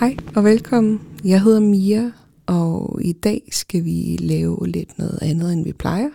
Hej 0.00 0.16
og 0.36 0.44
velkommen. 0.44 1.00
Jeg 1.24 1.42
hedder 1.42 1.60
Mia, 1.60 2.12
og 2.46 2.98
i 3.02 3.12
dag 3.12 3.48
skal 3.52 3.84
vi 3.84 4.16
lave 4.20 4.66
lidt 4.66 4.98
noget 4.98 5.18
andet, 5.22 5.52
end 5.52 5.64
vi 5.64 5.72
plejer. 5.72 6.10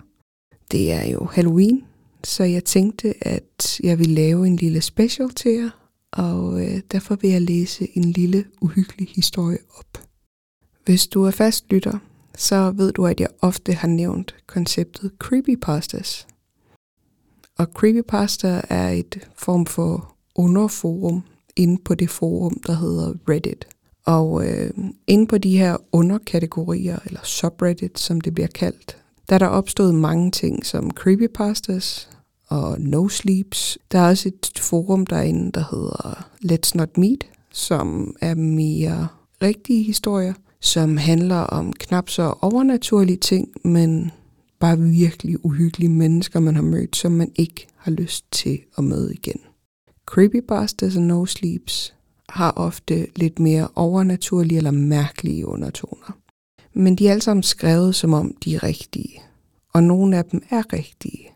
Det 0.72 0.92
er 0.92 1.04
jo 1.04 1.24
Halloween, 1.24 1.84
så 2.24 2.44
jeg 2.44 2.64
tænkte, 2.64 3.14
at 3.26 3.80
jeg 3.82 3.98
vil 3.98 4.08
lave 4.08 4.46
en 4.46 4.56
lille 4.56 4.80
special 4.80 5.30
til 5.30 5.50
jer, 5.50 5.70
og 6.12 6.60
øh, 6.60 6.80
derfor 6.92 7.14
vil 7.14 7.30
jeg 7.30 7.42
læse 7.42 7.88
en 7.94 8.04
lille 8.04 8.44
uhyggelig 8.60 9.08
historie 9.14 9.58
op. 9.78 10.02
Hvis 10.84 11.06
du 11.06 11.24
er 11.24 11.30
fastlytter, 11.30 11.98
så 12.36 12.70
ved 12.70 12.92
du, 12.92 13.06
at 13.06 13.20
jeg 13.20 13.28
ofte 13.40 13.72
har 13.72 13.88
nævnt 13.88 14.34
konceptet 14.46 15.10
creepypastas. 15.18 16.26
Og 17.58 17.66
creepypasta 17.74 18.60
er 18.68 18.88
et 18.88 19.28
form 19.36 19.66
for 19.66 20.16
underforum 20.34 21.22
inde 21.56 21.82
på 21.84 21.94
det 21.94 22.10
forum, 22.10 22.60
der 22.66 22.72
hedder 22.72 23.14
Reddit. 23.28 23.66
Og 24.04 24.46
øh, 24.46 24.70
inde 25.06 25.26
på 25.26 25.38
de 25.38 25.58
her 25.58 25.76
underkategorier, 25.92 26.98
eller 27.06 27.20
subreddit, 27.22 27.98
som 27.98 28.20
det 28.20 28.34
bliver 28.34 28.48
kaldt, 28.48 28.96
der 29.28 29.34
er 29.34 29.38
der 29.38 29.46
opstået 29.46 29.94
mange 29.94 30.30
ting 30.30 30.66
som 30.66 30.90
creepypastas 30.90 32.08
og 32.48 32.80
no 32.80 33.08
sleeps. 33.08 33.78
Der 33.92 33.98
er 33.98 34.08
også 34.08 34.28
et 34.28 34.58
forum 34.58 35.06
derinde, 35.06 35.52
der 35.52 35.64
hedder 35.70 36.28
Let's 36.44 36.70
Not 36.74 36.98
Meet, 36.98 37.26
som 37.52 38.16
er 38.20 38.34
mere 38.34 39.08
rigtige 39.42 39.82
historier, 39.82 40.34
som 40.60 40.96
handler 40.96 41.36
om 41.36 41.72
knap 41.72 42.08
så 42.08 42.34
overnaturlige 42.40 43.16
ting, 43.16 43.48
men 43.64 44.10
bare 44.60 44.78
virkelig 44.78 45.44
uhyggelige 45.44 45.90
mennesker, 45.90 46.40
man 46.40 46.54
har 46.54 46.62
mødt, 46.62 46.96
som 46.96 47.12
man 47.12 47.32
ikke 47.36 47.66
har 47.76 47.90
lyst 47.90 48.24
til 48.32 48.58
at 48.78 48.84
møde 48.84 49.14
igen. 49.14 49.40
Creepypastas 50.06 50.96
og 50.96 51.02
no 51.02 51.26
sleeps 51.26 51.94
har 52.32 52.50
ofte 52.50 53.06
lidt 53.16 53.38
mere 53.38 53.68
overnaturlige 53.74 54.56
eller 54.56 54.70
mærkelige 54.70 55.46
undertoner. 55.46 56.18
Men 56.74 56.96
de 56.96 57.08
er 57.08 57.10
alle 57.10 57.22
sammen 57.22 57.42
skrevet, 57.42 57.94
som 57.94 58.12
om 58.12 58.34
de 58.44 58.54
er 58.54 58.62
rigtige. 58.62 59.20
Og 59.72 59.82
nogle 59.82 60.16
af 60.16 60.24
dem 60.24 60.42
er 60.50 60.72
rigtige. 60.72 61.28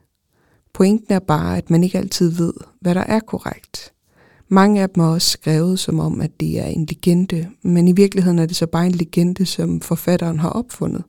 Pointen 0.75 1.15
er 1.15 1.19
bare, 1.19 1.57
at 1.57 1.71
man 1.71 1.85
ikke 1.85 1.99
altid 1.99 2.31
ved, 2.31 2.53
hvad 2.81 2.95
der 2.95 3.01
er 3.01 3.21
korrekt. 3.21 3.93
Mange 4.49 4.83
af 4.83 4.91
dem 4.91 5.03
er 5.03 5.07
også 5.07 5.31
skrevet 5.31 5.79
som 5.79 6.01
om, 6.01 6.21
at 6.21 6.41
det 6.41 6.61
er 6.61 6.67
en 6.67 6.87
legende, 6.87 7.51
men 7.63 7.89
i 7.89 7.93
virkeligheden 7.93 8.39
er 8.39 8.47
det 8.47 8.57
så 8.57 8.67
bare 8.67 8.87
en 8.87 8.93
legende, 8.93 9.47
som 9.47 9.81
forfatteren 9.81 10.39
har 10.39 10.51
opfundet. 10.51 11.05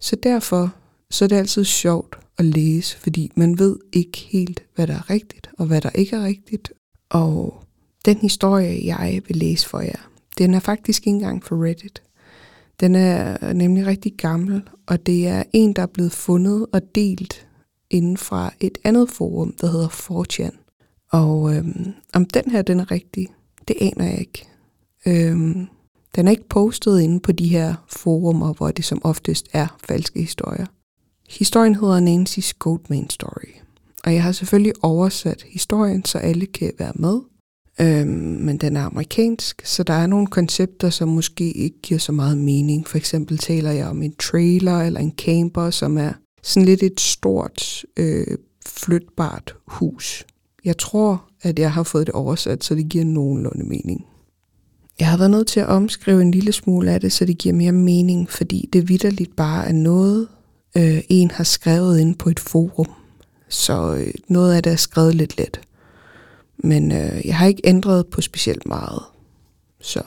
Så 0.00 0.16
derfor 0.16 0.74
så 1.10 1.24
er 1.24 1.28
det 1.28 1.36
altid 1.36 1.64
sjovt 1.64 2.18
at 2.38 2.44
læse, 2.44 2.98
fordi 2.98 3.30
man 3.36 3.58
ved 3.58 3.78
ikke 3.92 4.18
helt, 4.18 4.64
hvad 4.74 4.86
der 4.86 4.94
er 4.94 5.10
rigtigt 5.10 5.50
og 5.58 5.66
hvad 5.66 5.80
der 5.80 5.90
ikke 5.90 6.16
er 6.16 6.24
rigtigt. 6.24 6.72
Og 7.10 7.63
den 8.04 8.16
historie, 8.16 8.86
jeg 8.86 9.22
vil 9.28 9.36
læse 9.36 9.68
for 9.68 9.80
jer, 9.80 10.10
den 10.38 10.54
er 10.54 10.60
faktisk 10.60 11.06
ikke 11.06 11.10
engang 11.10 11.44
for 11.44 11.64
Reddit. 11.64 12.02
Den 12.80 12.94
er 12.94 13.52
nemlig 13.52 13.86
rigtig 13.86 14.12
gammel, 14.16 14.62
og 14.86 15.06
det 15.06 15.28
er 15.28 15.42
en, 15.52 15.72
der 15.72 15.82
er 15.82 15.86
blevet 15.86 16.12
fundet 16.12 16.66
og 16.72 16.82
delt 16.94 17.46
inden 17.90 18.16
fra 18.16 18.52
et 18.60 18.78
andet 18.84 19.10
forum, 19.10 19.54
der 19.60 19.66
hedder 19.66 19.88
4chan. 19.88 20.56
Og 21.10 21.54
øhm, 21.54 21.92
om 22.12 22.24
den 22.24 22.50
her 22.50 22.62
den 22.62 22.80
er 22.80 22.90
rigtig, 22.90 23.28
det 23.68 23.76
aner 23.80 24.04
jeg 24.04 24.18
ikke. 24.18 24.46
Øhm, 25.06 25.66
den 26.16 26.26
er 26.26 26.30
ikke 26.30 26.48
postet 26.48 27.00
inde 27.00 27.20
på 27.20 27.32
de 27.32 27.48
her 27.48 27.74
forumer, 27.88 28.52
hvor 28.52 28.70
det 28.70 28.84
som 28.84 29.00
oftest 29.04 29.48
er 29.52 29.76
falske 29.84 30.20
historier. 30.20 30.66
Historien 31.28 31.74
hedder 31.74 32.00
Nancy's 32.00 32.52
Goatman 32.58 33.10
Story, 33.10 33.54
og 34.04 34.14
jeg 34.14 34.22
har 34.22 34.32
selvfølgelig 34.32 34.72
oversat 34.82 35.44
historien, 35.48 36.04
så 36.04 36.18
alle 36.18 36.46
kan 36.46 36.72
være 36.78 36.92
med. 36.94 37.20
Øhm, 37.80 38.08
men 38.40 38.56
den 38.56 38.76
er 38.76 38.82
amerikansk, 38.82 39.62
så 39.64 39.82
der 39.82 39.94
er 39.94 40.06
nogle 40.06 40.26
koncepter, 40.26 40.90
som 40.90 41.08
måske 41.08 41.52
ikke 41.52 41.80
giver 41.82 42.00
så 42.00 42.12
meget 42.12 42.38
mening. 42.38 42.88
For 42.88 42.98
eksempel 42.98 43.38
taler 43.38 43.70
jeg 43.70 43.86
om 43.86 44.02
en 44.02 44.14
trailer 44.14 44.80
eller 44.80 45.00
en 45.00 45.12
camper, 45.18 45.70
som 45.70 45.98
er 45.98 46.12
sådan 46.42 46.66
lidt 46.66 46.82
et 46.82 47.00
stort, 47.00 47.84
øh, 47.96 48.26
flytbart 48.66 49.54
hus. 49.66 50.24
Jeg 50.64 50.78
tror, 50.78 51.24
at 51.42 51.58
jeg 51.58 51.72
har 51.72 51.82
fået 51.82 52.06
det 52.06 52.14
oversat, 52.14 52.64
så 52.64 52.74
det 52.74 52.88
giver 52.88 53.04
nogenlunde 53.04 53.64
mening. 53.64 54.06
Jeg 54.98 55.08
har 55.08 55.18
været 55.18 55.30
nødt 55.30 55.46
til 55.46 55.60
at 55.60 55.66
omskrive 55.66 56.22
en 56.22 56.30
lille 56.30 56.52
smule 56.52 56.90
af 56.90 57.00
det, 57.00 57.12
så 57.12 57.24
det 57.24 57.38
giver 57.38 57.54
mere 57.54 57.72
mening, 57.72 58.30
fordi 58.30 58.68
det 58.72 58.88
vidderligt 58.88 59.36
bare 59.36 59.68
er 59.68 59.72
noget, 59.72 60.28
øh, 60.76 60.98
en 61.08 61.30
har 61.30 61.44
skrevet 61.44 61.98
ind 62.00 62.14
på 62.14 62.28
et 62.28 62.40
forum. 62.40 62.90
Så 63.48 63.94
øh, 63.94 64.14
noget 64.28 64.54
af 64.54 64.62
det 64.62 64.72
er 64.72 64.76
skrevet 64.76 65.14
lidt 65.14 65.38
let. 65.38 65.60
Men 66.56 66.92
øh, 66.92 67.26
jeg 67.26 67.36
har 67.36 67.46
ikke 67.46 67.62
ændret 67.64 68.06
på 68.06 68.20
specielt 68.20 68.66
meget. 68.66 69.02
Så 69.80 70.02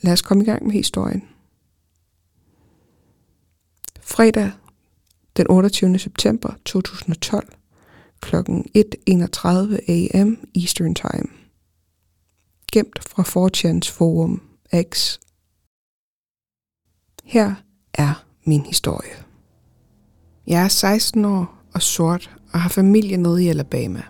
lad 0.00 0.12
os 0.12 0.22
komme 0.22 0.42
i 0.42 0.46
gang 0.46 0.66
med 0.66 0.72
historien. 0.72 1.22
Fredag 4.00 4.50
den 5.36 5.46
28. 5.50 5.98
september 5.98 6.52
2012 6.64 7.48
kl. 8.20 8.36
1.31 8.36 10.18
am 10.18 10.48
Eastern 10.54 10.94
Time. 10.94 11.28
Gemt 12.72 12.98
fra 13.08 13.22
4 13.22 13.92
forum 13.92 14.42
X. 14.92 15.18
Her 17.24 17.54
er 17.94 18.24
min 18.44 18.66
historie. 18.66 19.24
Jeg 20.46 20.64
er 20.64 20.68
16 20.68 21.24
år 21.24 21.54
og 21.74 21.82
sort 21.82 22.30
og 22.52 22.60
har 22.60 22.68
familie 22.68 23.16
nede 23.16 23.44
i 23.44 23.48
Alabama. 23.48 24.02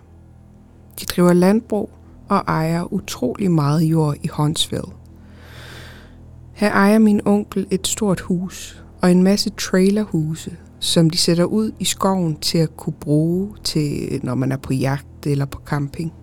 De 1.01 1.05
driver 1.05 1.33
landbrug 1.33 1.89
og 2.29 2.43
ejer 2.47 2.93
utrolig 2.93 3.51
meget 3.51 3.81
jord 3.81 4.15
i 4.23 4.27
Huntsville. 4.27 4.91
Her 6.53 6.71
ejer 6.71 6.99
min 6.99 7.21
onkel 7.25 7.67
et 7.71 7.87
stort 7.87 8.19
hus 8.19 8.83
og 9.01 9.11
en 9.11 9.23
masse 9.23 9.49
trailerhuse, 9.49 10.57
som 10.79 11.09
de 11.09 11.17
sætter 11.17 11.43
ud 11.43 11.71
i 11.79 11.85
skoven 11.85 12.35
til 12.35 12.57
at 12.57 12.77
kunne 12.77 12.93
bruge 12.93 13.55
til, 13.63 14.19
når 14.23 14.35
man 14.35 14.51
er 14.51 14.57
på 14.57 14.73
jagt 14.73 15.27
eller 15.27 15.45
på 15.45 15.61
camping. 15.65 16.13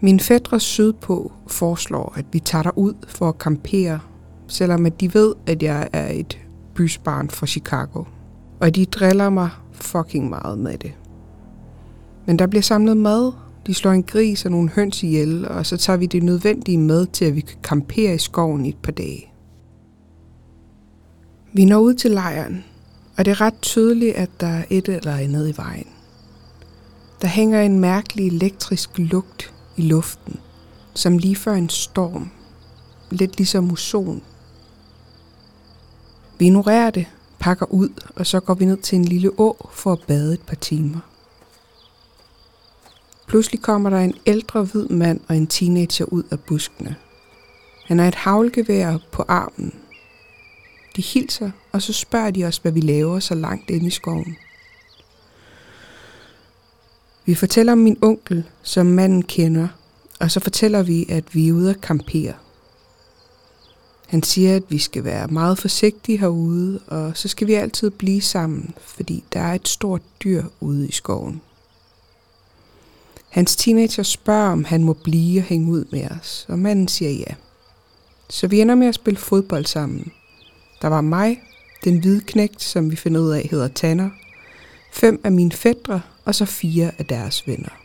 Min 0.00 0.20
fætter 0.20 0.58
sydpå 0.58 1.32
foreslår, 1.46 2.12
at 2.16 2.24
vi 2.32 2.40
tager 2.40 2.62
derud 2.62 2.94
for 3.08 3.28
at 3.28 3.34
campere, 3.38 4.00
selvom 4.46 4.86
at 4.86 5.00
de 5.00 5.14
ved, 5.14 5.34
at 5.46 5.62
jeg 5.62 5.88
er 5.92 6.12
et 6.12 6.38
bysbarn 6.74 7.30
fra 7.30 7.46
Chicago. 7.46 8.04
Og 8.60 8.74
de 8.74 8.84
driller 8.86 9.30
mig 9.30 9.50
fucking 9.72 10.28
meget 10.28 10.58
med 10.58 10.78
det. 10.78 10.92
Men 12.26 12.38
der 12.38 12.46
bliver 12.46 12.62
samlet 12.62 12.96
mad, 12.96 13.32
de 13.66 13.74
slår 13.74 13.90
en 13.90 14.02
gris 14.02 14.44
og 14.44 14.50
nogle 14.50 14.70
høns 14.70 15.02
ihjel, 15.02 15.48
og 15.48 15.66
så 15.66 15.76
tager 15.76 15.96
vi 15.96 16.06
det 16.06 16.22
nødvendige 16.22 16.78
med 16.78 17.06
til, 17.06 17.24
at 17.24 17.36
vi 17.36 17.40
kan 17.40 17.58
campere 17.62 18.14
i 18.14 18.18
skoven 18.18 18.66
i 18.66 18.68
et 18.68 18.76
par 18.82 18.92
dage. 18.92 19.32
Vi 21.52 21.64
når 21.64 21.78
ud 21.78 21.94
til 21.94 22.10
lejren, 22.10 22.64
og 23.16 23.24
det 23.24 23.30
er 23.30 23.40
ret 23.40 23.60
tydeligt, 23.62 24.16
at 24.16 24.30
der 24.40 24.46
er 24.46 24.64
et 24.70 24.88
eller 24.88 25.16
andet 25.16 25.48
i 25.48 25.56
vejen. 25.56 25.86
Der 27.22 27.28
hænger 27.28 27.60
en 27.60 27.80
mærkelig 27.80 28.26
elektrisk 28.26 28.90
lugt 28.98 29.54
i 29.76 29.82
luften, 29.82 30.36
som 30.94 31.18
lige 31.18 31.36
før 31.36 31.54
en 31.54 31.68
storm. 31.68 32.30
Lidt 33.10 33.36
ligesom 33.36 33.64
muson. 33.64 34.22
Vi 36.38 36.44
ignorerer 36.44 36.90
det, 36.90 37.06
pakker 37.38 37.66
ud, 37.66 37.88
og 38.16 38.26
så 38.26 38.40
går 38.40 38.54
vi 38.54 38.64
ned 38.64 38.76
til 38.76 38.98
en 38.98 39.04
lille 39.04 39.30
å 39.40 39.68
for 39.72 39.92
at 39.92 40.04
bade 40.06 40.34
et 40.34 40.40
par 40.40 40.56
timer. 40.56 41.11
Pludselig 43.32 43.62
kommer 43.62 43.90
der 43.90 43.98
en 43.98 44.14
ældre 44.26 44.64
hvid 44.64 44.88
mand 44.88 45.20
og 45.28 45.36
en 45.36 45.46
teenager 45.46 46.04
ud 46.04 46.22
af 46.30 46.40
buskene. 46.40 46.96
Han 47.84 47.98
har 47.98 48.08
et 48.08 48.14
havlgevær 48.14 48.98
på 49.12 49.24
armen. 49.28 49.74
De 50.96 51.02
hilser, 51.02 51.50
og 51.72 51.82
så 51.82 51.92
spørger 51.92 52.30
de 52.30 52.44
os, 52.44 52.56
hvad 52.56 52.72
vi 52.72 52.80
laver 52.80 53.20
så 53.20 53.34
langt 53.34 53.70
inde 53.70 53.86
i 53.86 53.90
skoven. 53.90 54.36
Vi 57.24 57.34
fortæller 57.34 57.72
om 57.72 57.78
min 57.78 57.98
onkel, 58.02 58.44
som 58.62 58.86
manden 58.86 59.22
kender, 59.22 59.68
og 60.20 60.30
så 60.30 60.40
fortæller 60.40 60.82
vi, 60.82 61.06
at 61.08 61.34
vi 61.34 61.48
er 61.48 61.52
ude 61.52 61.70
at 61.70 61.80
campere. 61.80 62.34
Han 64.06 64.22
siger, 64.22 64.56
at 64.56 64.64
vi 64.68 64.78
skal 64.78 65.04
være 65.04 65.28
meget 65.28 65.58
forsigtige 65.58 66.18
herude, 66.18 66.80
og 66.86 67.16
så 67.16 67.28
skal 67.28 67.46
vi 67.46 67.54
altid 67.54 67.90
blive 67.90 68.20
sammen, 68.20 68.74
fordi 68.80 69.24
der 69.32 69.40
er 69.40 69.54
et 69.54 69.68
stort 69.68 70.02
dyr 70.24 70.44
ude 70.60 70.88
i 70.88 70.92
skoven. 70.92 71.42
Hans 73.32 73.56
teenager 73.56 74.02
spørger, 74.02 74.52
om 74.52 74.64
han 74.64 74.84
må 74.84 74.92
blive 74.92 75.40
og 75.40 75.44
hænge 75.44 75.70
ud 75.70 75.84
med 75.92 76.10
os, 76.10 76.46
og 76.48 76.58
manden 76.58 76.88
siger 76.88 77.10
ja. 77.10 77.34
Så 78.30 78.46
vi 78.46 78.60
ender 78.60 78.74
med 78.74 78.86
at 78.86 78.94
spille 78.94 79.20
fodbold 79.20 79.66
sammen. 79.66 80.12
Der 80.82 80.88
var 80.88 81.00
mig, 81.00 81.42
den 81.84 81.98
hvide 81.98 82.20
knægt, 82.20 82.62
som 82.62 82.90
vi 82.90 82.96
finder 82.96 83.20
ud 83.20 83.30
af 83.30 83.48
hedder 83.50 83.68
Tanner, 83.68 84.10
fem 84.92 85.20
af 85.24 85.32
mine 85.32 85.52
fædre 85.52 86.00
og 86.24 86.34
så 86.34 86.44
fire 86.44 86.90
af 86.98 87.06
deres 87.06 87.46
venner. 87.46 87.80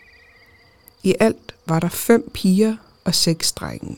I 1.03 1.15
alt 1.19 1.55
var 1.65 1.79
der 1.79 1.89
fem 1.89 2.31
piger 2.33 2.75
og 3.03 3.15
seks 3.15 3.51
drenge, 3.51 3.97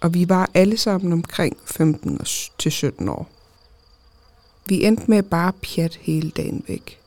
og 0.00 0.14
vi 0.14 0.28
var 0.28 0.50
alle 0.54 0.76
sammen 0.76 1.12
omkring 1.12 1.56
15 1.64 2.20
til 2.58 2.72
17 2.72 3.08
år. 3.08 3.30
Vi 4.66 4.84
endte 4.84 5.04
med 5.08 5.22
bare 5.22 5.52
pjat 5.52 5.98
hele 6.00 6.30
dagen 6.30 6.64
væk. 6.68 6.98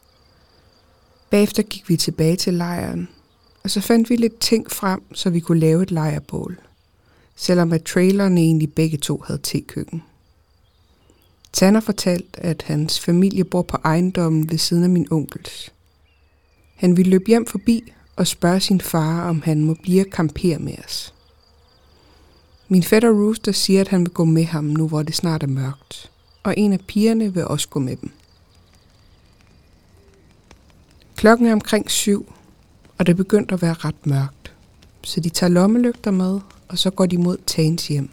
Bagefter 1.30 1.64
gik 1.64 1.90
vi 1.90 1.98
tilbage 1.98 2.36
til 2.36 2.54
lejren, 2.54 3.10
og 3.64 3.70
så 3.70 3.82
fandt 3.82 4.10
vi 4.10 4.16
lidt 4.16 4.40
ting 4.40 4.72
frem, 4.72 5.16
så 5.16 5.30
vi 5.30 5.40
kunne 5.40 5.60
lave 5.60 5.84
et 5.84 5.92
lejrbål. 5.92 6.60
Selvom 7.36 7.74
at 7.74 7.84
trailerne 7.84 8.42
egentlig 8.42 8.74
begge 8.74 8.98
to 8.98 9.24
havde 9.28 9.40
tekøkken. 9.44 10.04
Tanner 11.54 11.80
fortalte, 11.80 12.40
at 12.40 12.62
hans 12.62 13.00
familie 13.00 13.44
bor 13.44 13.62
på 13.62 13.78
ejendommen 13.84 14.52
ved 14.52 14.58
siden 14.58 14.84
af 14.84 14.90
min 14.90 15.08
onkels. 15.12 15.74
Han 16.76 16.98
ville 16.98 17.10
løbe 17.10 17.26
hjem 17.28 17.46
forbi 17.46 17.94
og 18.16 18.28
spørge 18.28 18.60
sin 18.60 18.82
far, 18.82 19.30
om 19.30 19.42
han 19.42 19.62
må 19.62 19.74
blive 19.74 20.02
og 20.02 20.12
campere 20.12 20.60
med 20.60 20.74
os. 20.86 21.14
Min 22.68 22.84
fætter 22.84 23.10
Rooster 23.10 23.52
siger, 23.52 23.82
at 23.82 23.88
han 23.88 24.00
vil 24.00 24.10
gå 24.10 24.26
med 24.26 24.44
ham 24.44 24.64
nu, 24.64 24.88
hvor 24.88 25.04
det 25.04 25.16
snart 25.16 25.44
er 25.44 25.48
mørkt, 25.48 26.12
og 26.44 26.54
en 26.58 26.74
af 26.74 26.80
pigerne 26.88 27.34
vil 27.34 27.48
også 27.48 27.70
gå 27.70 27.80
med 27.80 27.96
dem. 27.96 28.12
Klokken 31.16 31.48
er 31.48 31.54
omkring 31.54 31.92
syv, 31.92 32.34
og 33.00 33.06
det 33.06 33.18
begyndte 33.18 33.54
at 33.54 33.62
være 33.62 33.74
ret 33.74 34.06
mørkt, 34.06 34.54
så 35.04 35.20
de 35.20 35.30
tager 35.30 35.52
lommelygter 35.52 36.12
med, 36.12 36.40
og 36.68 36.78
så 36.78 36.90
går 36.90 37.06
de 37.06 37.18
mod 37.18 37.38
Tans 37.46 37.88
hjem. 37.88 38.10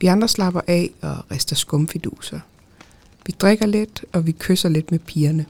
Vi 0.00 0.06
andre 0.06 0.28
slapper 0.28 0.60
af 0.66 0.90
og 1.02 1.30
rister 1.30 1.56
skumfiduser. 1.56 2.40
Vi 3.26 3.34
drikker 3.40 3.66
lidt, 3.66 4.04
og 4.12 4.26
vi 4.26 4.32
kysser 4.32 4.68
lidt 4.68 4.90
med 4.90 4.98
pigerne. 4.98 5.46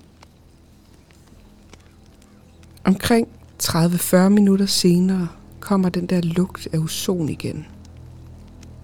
Omkring 2.84 3.28
30-40 3.62 4.16
minutter 4.16 4.66
senere 4.66 5.28
kommer 5.60 5.88
den 5.88 6.06
der 6.06 6.20
lugt 6.20 6.69
af 6.72 6.78
ozon 6.78 7.28
igen. 7.28 7.66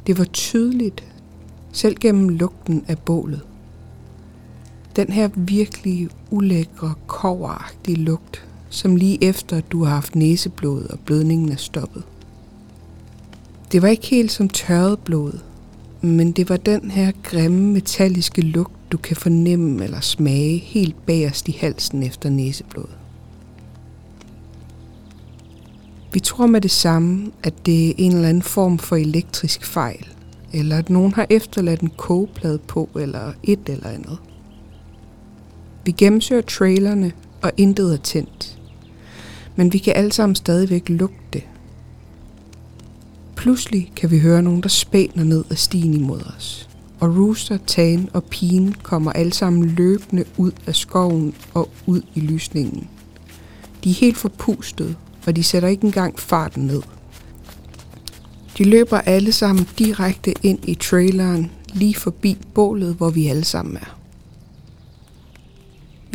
Det 0.06 0.19
var 0.19 0.25
tydeligt, 0.25 1.05
selv 1.73 1.97
gennem 2.00 2.29
lugten 2.29 2.85
af 2.88 2.99
bålet. 2.99 3.41
Den 4.97 5.12
her 5.12 5.29
virkelig 5.35 6.08
ulækre, 6.31 6.94
koveragtige 7.06 7.97
lugt, 7.97 8.47
som 8.76 8.96
lige 8.96 9.25
efter 9.25 9.61
du 9.61 9.84
har 9.84 9.94
haft 9.94 10.17
næseblod 10.17 10.84
og 10.84 10.99
blødningen 10.99 11.52
er 11.52 11.56
stoppet. 11.56 12.02
Det 13.73 13.82
var 13.82 13.88
ikke 13.88 14.06
helt 14.06 14.32
som 14.32 14.49
tørret 14.49 14.99
blod, 14.99 15.38
men 16.00 16.32
det 16.32 16.49
var 16.49 16.56
den 16.56 16.90
her 16.90 17.12
grimme 17.23 17.73
metalliske 17.73 18.43
lugt, 18.43 18.93
du 18.93 18.96
kan 18.96 19.17
fornemme 19.17 19.84
eller 19.84 20.00
smage 20.00 20.58
helt 20.58 21.06
bagerst 21.06 21.49
i 21.49 21.56
halsen 21.61 22.02
efter 22.02 22.31
næseblod. 22.31 22.88
Vi 26.12 26.20
tror 26.20 26.46
med 26.46 26.61
det 26.61 26.70
samme, 26.70 27.31
at 27.43 27.67
det 27.67 27.88
er 27.88 27.94
en 27.99 28.12
eller 28.12 28.29
anden 28.29 28.43
form 28.43 28.79
for 28.79 28.96
elektrisk 28.96 29.64
fejl, 29.64 30.08
eller 30.52 30.79
at 30.79 30.90
nogen 30.90 31.12
har 31.12 31.26
efterladt 31.31 31.81
en 31.81 31.93
kogeplade 31.96 32.58
på, 32.58 32.88
eller 33.00 33.32
et 33.43 33.61
eller 33.67 33.88
andet. 33.88 34.19
Vi 35.84 35.90
gennemsøger 35.90 36.43
trailerne, 36.43 37.12
og 37.43 37.52
intet 37.56 37.93
er 37.93 37.99
tændt. 37.99 38.56
Men 39.56 39.73
vi 39.73 39.79
kan 39.79 39.93
alle 39.97 40.12
sammen 40.12 40.37
stadigvæk 40.37 40.88
lugte 40.88 41.17
det. 41.32 41.43
Pludselig 43.37 43.93
kan 43.97 44.11
vi 44.11 44.19
høre 44.19 44.43
nogen, 44.43 44.61
der 44.61 44.69
spæner 44.69 45.25
ned 45.25 45.44
ad 45.50 45.56
stien 45.56 45.94
imod 45.94 46.20
os. 46.37 46.69
Og 47.00 47.17
Rooster, 47.17 47.58
Tan 47.67 48.08
og 48.12 48.25
Pigen 48.25 48.75
kommer 48.82 49.12
alle 49.12 49.32
sammen 49.32 49.69
løbende 49.69 50.25
ud 50.37 50.53
af 50.67 50.75
skoven 50.76 51.35
og 51.55 51.70
ud 51.87 52.03
i 52.14 52.20
lysningen. 52.20 52.88
De 53.85 53.91
er 53.91 53.94
helt 53.94 54.17
forpustede, 54.17 54.94
og 55.26 55.37
de 55.37 55.44
sætter 55.44 55.69
ikke 55.69 55.85
engang 55.85 56.19
farten 56.19 56.67
ned. 56.67 56.82
De 58.58 58.64
løber 58.64 58.99
alle 58.99 59.32
sammen 59.32 59.69
direkte 59.79 60.35
ind 60.43 60.69
i 60.69 60.75
traileren, 60.75 61.50
lige 61.75 61.94
forbi 61.94 62.38
bålet, 62.55 62.94
hvor 62.94 63.11
vi 63.11 63.26
alle 63.26 63.44
sammen 63.44 63.76
er. 63.76 63.95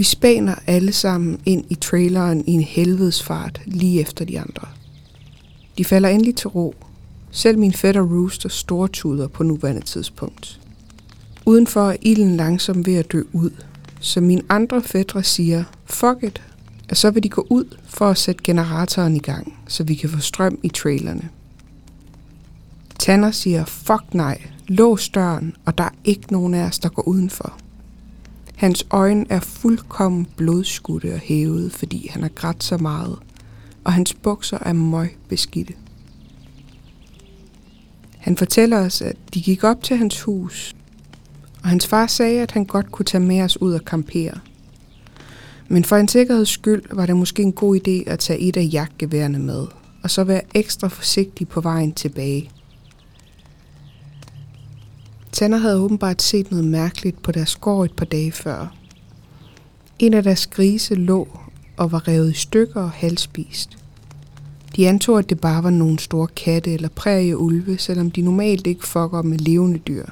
Vi 0.02 0.06
spaner 0.06 0.56
alle 0.68 0.92
sammen 0.92 1.40
ind 1.46 1.66
i 1.70 1.76
traileren 1.76 2.44
i 2.48 2.52
en 2.52 2.62
helvedes 2.62 3.24
fart 3.24 3.62
lige 3.66 4.02
efter 4.02 4.26
de 4.26 4.40
andre. 4.40 4.68
De 5.78 5.86
falder 5.86 6.10
endelig 6.10 6.36
til 6.36 6.48
ro. 6.48 6.76
Selv 7.32 7.60
min 7.60 7.74
fætter 7.74 8.02
Rooster 8.02 8.50
stortuder 8.50 9.28
på 9.28 9.44
nuværende 9.44 9.82
tidspunkt. 9.82 10.60
Udenfor 11.46 11.90
er 11.90 11.96
ilden 12.02 12.38
langsomt 12.38 12.88
ved 12.88 12.96
at 12.96 13.12
dø 13.12 13.24
ud, 13.34 13.52
så 14.00 14.22
mine 14.22 14.42
andre 14.50 14.82
fætter 14.82 15.22
siger, 15.22 15.64
fuck 15.86 16.24
it, 16.24 16.42
og 16.90 16.98
så 16.98 17.12
vil 17.12 17.24
de 17.24 17.30
gå 17.30 17.48
ud 17.50 17.66
for 17.86 18.08
at 18.08 18.18
sætte 18.18 18.44
generatoren 18.44 19.16
i 19.16 19.20
gang, 19.20 19.54
så 19.68 19.84
vi 19.84 19.96
kan 19.96 20.10
få 20.10 20.20
strøm 20.20 20.60
i 20.64 20.70
trailerne. 20.70 21.30
Tanner 23.00 23.32
siger, 23.32 23.66
fuck 23.66 24.14
nej, 24.14 24.42
lås 24.68 25.10
døren, 25.10 25.56
og 25.66 25.78
der 25.78 25.84
er 25.84 25.96
ikke 26.04 26.32
nogen 26.32 26.54
af 26.54 26.64
os, 26.64 26.80
der 26.80 26.90
går 26.90 27.08
udenfor. 27.08 27.61
Hans 28.62 28.86
øjne 28.90 29.26
er 29.30 29.40
fuldkommen 29.40 30.28
blodskudte 30.38 31.14
og 31.14 31.20
hævet, 31.20 31.72
fordi 31.72 32.08
han 32.08 32.22
har 32.22 32.30
grædt 32.30 32.64
så 32.64 32.78
meget, 32.78 33.20
og 33.84 33.94
hans 33.94 34.14
bukser 34.14 34.58
er 34.62 34.74
møg 34.74 35.18
beskidte. 35.30 35.74
Han 38.18 38.38
fortæller 38.38 38.78
os, 38.78 39.02
at 39.02 39.16
de 39.34 39.42
gik 39.42 39.64
op 39.64 39.84
til 39.84 39.98
hans 39.98 40.22
hus, 40.22 40.76
og 41.64 41.70
hans 41.70 41.88
far 41.88 42.08
sagde, 42.08 42.42
at 42.42 42.52
han 42.52 42.66
godt 42.66 42.92
kunne 42.92 43.06
tage 43.06 43.24
med 43.24 43.42
os 43.42 43.62
ud 43.62 43.74
og 43.74 43.80
campere. 43.80 44.40
Men 45.68 45.84
for 45.84 45.96
en 45.96 46.08
sikkerheds 46.08 46.50
skyld 46.50 46.84
var 46.92 47.06
det 47.06 47.16
måske 47.16 47.42
en 47.42 47.54
god 47.54 47.76
idé 47.76 48.12
at 48.12 48.20
tage 48.20 48.40
et 48.40 48.58
af 48.58 48.70
jagtgeværene 48.72 49.40
med, 49.40 49.68
og 50.04 50.10
så 50.10 50.24
være 50.24 50.42
ekstra 50.54 50.88
forsigtig 50.88 51.48
på 51.48 51.62
vejen 51.62 51.92
tilbage– 51.92 52.50
Tanner 55.32 55.58
havde 55.58 55.80
åbenbart 55.80 56.22
set 56.22 56.52
noget 56.52 56.66
mærkeligt 56.66 57.22
på 57.22 57.32
deres 57.32 57.56
gård 57.56 57.86
et 57.86 57.96
par 57.96 58.06
dage 58.06 58.32
før. 58.32 58.76
En 60.00 60.14
af 60.14 60.24
deres 60.24 60.48
grise 60.48 60.96
lå 60.96 61.28
og 61.78 61.92
var 61.92 62.08
revet 62.08 62.32
i 62.32 62.34
stykker 62.34 62.82
og 62.82 62.92
halvspist. 62.92 63.78
De 64.76 64.90
antog, 64.90 65.20
at 65.20 65.30
det 65.30 65.40
bare 65.40 65.64
var 65.64 65.70
nogle 65.70 66.00
store 66.00 66.28
katte 66.28 66.74
eller 66.74 66.90
prærieulve, 66.90 67.78
selvom 67.78 68.12
de 68.12 68.22
normalt 68.22 68.68
ikke 68.68 68.88
fucker 68.88 69.22
med 69.22 69.38
levende 69.38 69.80
dyr. 69.80 70.06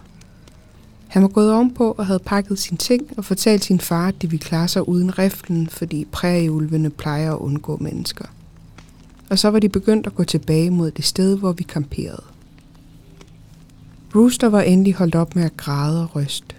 Han 1.08 1.22
var 1.22 1.28
gået 1.28 1.54
ovenpå 1.54 1.96
og 1.98 2.06
havde 2.06 2.20
pakket 2.20 2.60
sine 2.60 2.78
ting 2.78 3.04
og 3.18 3.26
fortalt 3.26 3.64
sin 3.64 3.80
far, 3.80 4.08
at 4.08 4.22
de 4.22 4.30
ville 4.30 4.46
klare 4.46 4.68
sig 4.68 4.90
uden 4.90 5.20
riflen, 5.20 5.68
fordi 5.68 6.06
prærieulvene 6.12 6.90
plejer 6.90 7.34
at 7.34 7.40
undgå 7.40 7.78
mennesker. 7.78 8.26
Og 9.30 9.40
så 9.40 9.50
var 9.50 9.60
de 9.60 9.70
begyndt 9.70 10.08
at 10.08 10.16
gå 10.16 10.24
tilbage 10.24 10.70
mod 10.70 10.92
det 10.92 11.06
sted, 11.06 11.38
hvor 11.38 11.52
vi 11.52 11.64
kamperede. 11.64 12.24
Rooster 14.16 14.48
var 14.48 14.62
endelig 14.62 14.94
holdt 14.94 15.16
op 15.16 15.36
med 15.36 15.44
at 15.44 15.58
græde 15.58 16.04
og 16.04 16.16
ryste. 16.16 16.56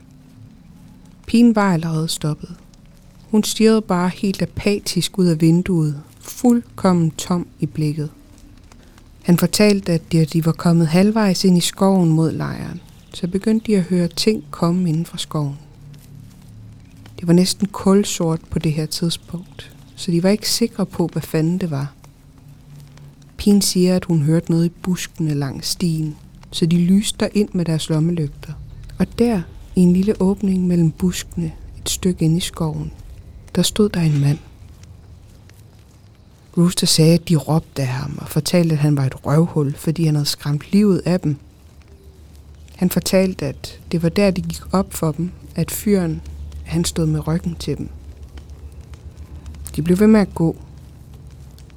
Pigen 1.27 1.57
var 1.57 1.73
allerede 1.73 2.09
stoppet. 2.09 2.57
Hun 3.31 3.45
stirrede 3.45 3.83
bare 3.83 4.09
helt 4.09 4.43
apatisk 4.43 5.19
ud 5.19 5.27
af 5.27 5.41
vinduet, 5.41 6.01
fuldkommen 6.21 7.11
tom 7.11 7.47
i 7.61 7.67
blikket. 7.67 8.11
Han 9.23 9.39
fortalte, 9.39 9.93
at 9.93 10.13
da 10.13 10.25
de 10.25 10.47
var 10.47 10.53
kommet 10.53 10.87
halvvejs 10.87 11.45
ind 11.45 11.59
i 11.59 11.61
skoven 11.61 12.09
mod 12.09 12.33
lejren, 12.33 12.81
så 13.15 13.29
begyndte 13.29 13.67
de 13.67 13.77
at 13.77 13.83
høre 13.83 14.09
ting 14.09 14.45
komme 14.51 14.89
inden 14.89 15.07
fra 15.07 15.19
skoven. 15.19 15.59
Det 17.21 17.29
var 17.29 17.35
næsten 17.35 17.67
kulsort 17.67 18.41
på 18.51 18.59
det 18.59 18.73
her 18.73 18.87
tidspunkt, 18.87 19.77
så 19.97 20.11
de 20.11 20.23
var 20.23 20.29
ikke 20.29 20.51
sikre 20.51 20.87
på, 20.87 21.09
hvad 21.13 21.23
fanden 21.23 21.59
det 21.59 21.71
var. 21.71 21.93
Pigen 23.37 23.63
siger, 23.63 23.97
at 23.97 24.05
hun 24.05 24.23
hørte 24.23 24.51
noget 24.51 24.67
i 24.67 24.73
buskene 24.83 25.35
langs 25.35 25.69
stien, 25.69 26.17
så 26.51 26.67
de 26.67 26.79
lyste 26.79 27.29
ind 27.35 27.49
med 27.53 27.65
deres 27.65 27.89
lommelygter. 27.89 28.53
Og 28.99 29.19
der, 29.19 29.43
i 29.77 29.81
en 29.81 29.93
lille 29.93 30.21
åbning 30.21 30.67
mellem 30.67 30.91
buskene, 30.91 31.53
et 31.79 31.89
stykke 31.89 32.25
ind 32.25 32.37
i 32.37 32.41
skoven, 32.41 32.93
der 33.55 33.63
stod 33.63 33.89
der 33.89 34.01
en 34.01 34.21
mand. 34.21 34.39
Rooster 36.59 36.87
sagde, 36.87 37.15
at 37.15 37.29
de 37.29 37.37
råbte 37.37 37.83
af 37.83 37.89
ham 37.89 38.19
og 38.21 38.29
fortalte, 38.29 38.73
at 38.73 38.79
han 38.79 38.97
var 38.97 39.05
et 39.05 39.27
røvhul, 39.27 39.75
fordi 39.75 40.05
han 40.05 40.15
havde 40.15 40.27
skræmt 40.27 40.73
livet 40.73 41.03
af 41.05 41.21
dem. 41.21 41.37
Han 42.77 42.91
fortalte, 42.91 43.47
at 43.47 43.81
det 43.93 44.03
var 44.03 44.09
der, 44.09 44.31
det 44.31 44.49
gik 44.49 44.61
op 44.73 44.95
for 44.95 45.13
dem, 45.13 45.31
at 45.55 45.71
fyren, 45.71 46.21
han 46.65 46.85
stod 46.85 47.07
med 47.07 47.29
ryggen 47.29 47.57
til 47.59 47.79
dem. 47.79 47.89
De 49.77 49.83
blev 49.83 49.99
ved 49.99 50.07
med 50.07 50.21
at 50.21 50.35
gå. 50.35 50.57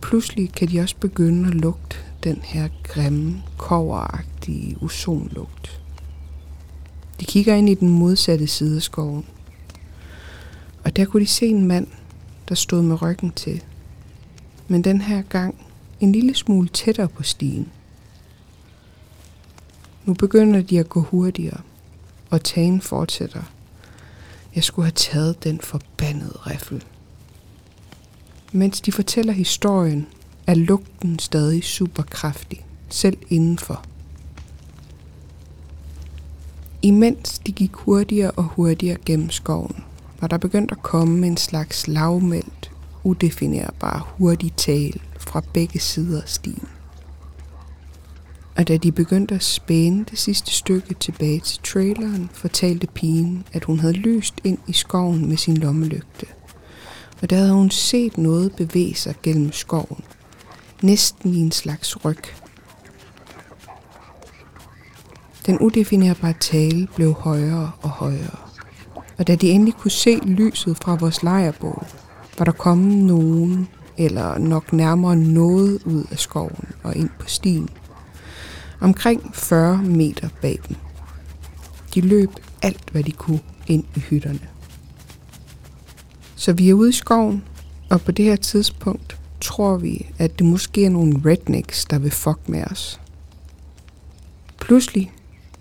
Pludselig 0.02 0.52
kan 0.52 0.68
de 0.68 0.80
også 0.80 0.96
begynde 1.00 1.48
at 1.48 1.56
lugte 1.56 1.98
den 2.24 2.42
her 2.44 2.70
grimme, 2.84 3.44
koveragtige 3.58 4.78
ozonlugt. 4.82 5.82
De 7.20 7.26
kigger 7.26 7.56
ind 7.56 7.70
i 7.70 7.74
den 7.74 7.90
modsatte 7.90 8.48
side 8.48 8.76
af 8.76 8.82
skoven. 8.82 9.26
Og 10.84 10.96
der 10.96 11.06
kunne 11.06 11.22
de 11.22 11.28
se 11.28 11.48
en 11.48 11.68
mand, 11.68 11.88
der 12.50 12.56
stod 12.56 12.82
med 12.82 13.02
ryggen 13.02 13.32
til. 13.32 13.64
men 14.68 14.84
den 14.84 15.02
her 15.02 15.22
gang 15.22 15.56
en 16.00 16.12
lille 16.12 16.36
smule 16.36 16.68
tættere 16.68 17.08
på 17.08 17.24
stien. 17.24 17.72
Nu 20.06 20.14
begynder 20.14 20.62
de 20.62 20.80
at 20.80 20.90
gå 20.90 21.02
hurtigere, 21.02 21.62
og 22.30 22.44
tagen 22.44 22.82
fortsætter. 22.82 23.44
Jeg 24.56 24.64
skulle 24.64 24.86
have 24.86 24.92
taget 24.96 25.44
den 25.44 25.60
forbandede 25.62 26.38
riffel. 26.38 26.84
Mens 28.52 28.82
de 28.82 28.92
fortæller 28.92 29.34
historien, 29.34 30.08
er 30.48 30.54
lugten 30.54 31.20
stadig 31.20 31.64
super 31.64 32.04
kraftig, 32.04 32.66
selv 32.90 33.18
indenfor. 33.30 33.84
Imens 36.82 37.40
de 37.40 37.52
gik 37.52 37.74
hurtigere 37.74 38.32
og 38.32 38.44
hurtigere 38.44 38.98
gennem 39.06 39.30
skoven, 39.30 39.84
var 40.22 40.28
der 40.28 40.38
begyndt 40.38 40.72
at 40.72 40.84
komme 40.84 41.28
en 41.28 41.38
slags 41.38 41.88
lavmældt, 41.88 42.72
udefinerbar 43.04 44.14
hurtig 44.18 44.54
tale 44.54 45.00
fra 45.20 45.42
begge 45.54 45.80
sider 45.80 46.22
af 46.22 46.30
stien. 46.30 46.68
Og 48.56 48.68
da 48.68 48.78
de 48.78 48.92
begyndte 48.92 49.36
at 49.36 49.44
spænde 49.44 50.06
det 50.10 50.20
sidste 50.20 50.52
stykke 50.52 50.94
tilbage 50.94 51.40
til 51.40 51.62
traileren, 51.64 52.30
fortalte 52.34 52.88
pigen, 52.88 53.44
at 53.54 53.64
hun 53.64 53.80
havde 53.80 53.94
lyst 53.94 54.34
ind 54.44 54.58
i 54.68 54.74
skoven 54.74 55.30
med 55.30 55.38
sin 55.38 55.58
lommelygte. 55.58 56.26
Og 57.22 57.30
der 57.30 57.36
havde 57.36 57.54
hun 57.54 57.70
set 57.70 58.18
noget 58.18 58.56
bevæge 58.56 58.96
sig 58.96 59.16
gennem 59.24 59.52
skoven. 59.52 60.04
Næsten 60.84 61.34
i 61.34 61.40
en 61.40 61.52
slags 61.52 62.06
ryg. 62.06 62.20
Den 65.46 65.60
udefinerbare 65.60 66.34
tale 66.40 66.88
blev 66.96 67.14
højere 67.14 67.72
og 67.82 67.90
højere. 67.90 68.38
Og 69.18 69.28
da 69.28 69.36
de 69.36 69.50
endelig 69.50 69.74
kunne 69.74 69.92
se 69.92 70.20
lyset 70.24 70.78
fra 70.78 70.96
vores 70.96 71.24
lejrbål, 71.24 71.86
var 72.38 72.46
der 72.46 72.52
kommet 72.52 72.98
nogen, 72.98 73.68
eller 73.98 74.38
nok 74.38 74.74
nærmere 74.74 75.16
noget 75.16 75.84
ud 75.86 76.04
af 76.12 76.20
skoven 76.20 76.66
og 76.84 76.96
ind 76.96 77.10
på 77.20 77.28
stien. 77.28 77.70
Omkring 78.82 79.36
40 79.36 79.78
meter 79.78 80.30
bag 80.42 80.60
dem. 80.68 80.76
De 81.96 82.02
løb 82.02 82.30
alt, 82.62 82.90
hvad 82.92 83.04
de 83.04 83.12
kunne 83.12 83.42
ind 83.68 83.84
i 83.96 84.00
hytterne. 84.00 84.48
Så 86.36 86.54
vi 86.54 86.70
er 86.70 86.74
ude 86.74 86.90
i 86.90 86.94
skoven, 86.94 87.44
og 87.90 88.02
på 88.02 88.12
det 88.12 88.26
her 88.26 88.36
tidspunkt 88.36 89.23
tror 89.44 89.78
vi, 89.78 90.06
at 90.18 90.40
det 90.40 90.48
måske 90.48 90.86
er 90.86 90.90
nogle 90.90 91.22
rednecks, 91.26 91.86
der 91.86 92.00
vil 92.00 92.12
fuck 92.12 92.40
med 92.48 92.64
os. 92.64 93.00
Pludselig 94.62 95.12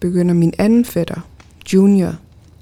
begynder 0.00 0.34
min 0.34 0.54
anden 0.58 0.84
fætter, 0.84 1.20
Junior, 1.72 2.14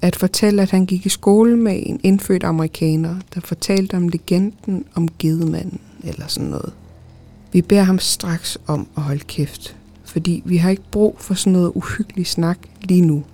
at 0.03 0.17
fortælle, 0.17 0.63
at 0.63 0.71
han 0.71 0.87
gik 0.87 1.07
i 1.07 1.09
skole 1.09 1.57
med 1.57 1.83
en 1.87 2.01
indfødt 2.03 2.45
amerikaner, 2.45 3.17
der 3.35 3.41
fortalte 3.41 3.97
om 3.97 4.09
legenden 4.09 4.85
om 4.95 5.09
gedemanden 5.19 5.81
eller 6.05 6.27
sådan 6.27 6.49
noget. 6.49 6.73
Vi 7.53 7.63
beder 7.63 7.83
ham 7.83 7.99
straks 7.99 8.59
om 8.67 8.89
at 8.97 9.03
holde 9.03 9.25
kæft, 9.25 9.77
fordi 10.05 10.43
vi 10.45 10.57
har 10.57 10.71
ikke 10.71 10.91
brug 10.91 11.17
for 11.19 11.35
sådan 11.35 11.53
noget 11.53 11.73
uhyggelig 11.75 12.27
snak 12.27 12.59
lige 12.83 13.01
nu. 13.01 13.25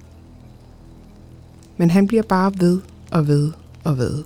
Men 1.77 1.91
han 1.91 2.07
bliver 2.07 2.23
bare 2.23 2.53
ved 2.59 2.81
og 3.11 3.27
ved 3.27 3.53
og 3.85 3.99
ved. 3.99 4.25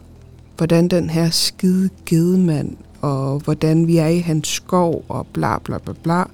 Hvordan 0.56 0.88
den 0.88 1.10
her 1.10 1.30
skide 1.30 1.90
gedemand, 2.06 2.76
og 3.00 3.38
hvordan 3.38 3.86
vi 3.86 3.96
er 3.96 4.06
i 4.06 4.18
hans 4.18 4.48
skov, 4.48 5.04
og 5.08 5.26
bla 5.26 5.58
bla 5.58 5.78
bla 5.78 5.94
bla. 6.02 6.24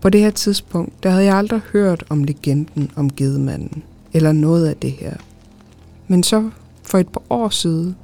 På 0.00 0.10
det 0.10 0.20
her 0.20 0.30
tidspunkt, 0.30 1.02
der 1.02 1.10
havde 1.10 1.24
jeg 1.24 1.36
aldrig 1.36 1.60
hørt 1.72 2.04
om 2.08 2.24
legenden 2.24 2.90
om 2.96 3.10
gedemanden 3.10 3.82
eller 4.12 4.32
noget 4.32 4.66
af 4.66 4.76
det 4.76 4.92
her. 4.92 5.14
Men 6.08 6.22
så 6.22 6.50
for 6.82 6.98
et 6.98 7.08
par 7.08 7.22
år 7.30 7.48
siden, 7.48 7.96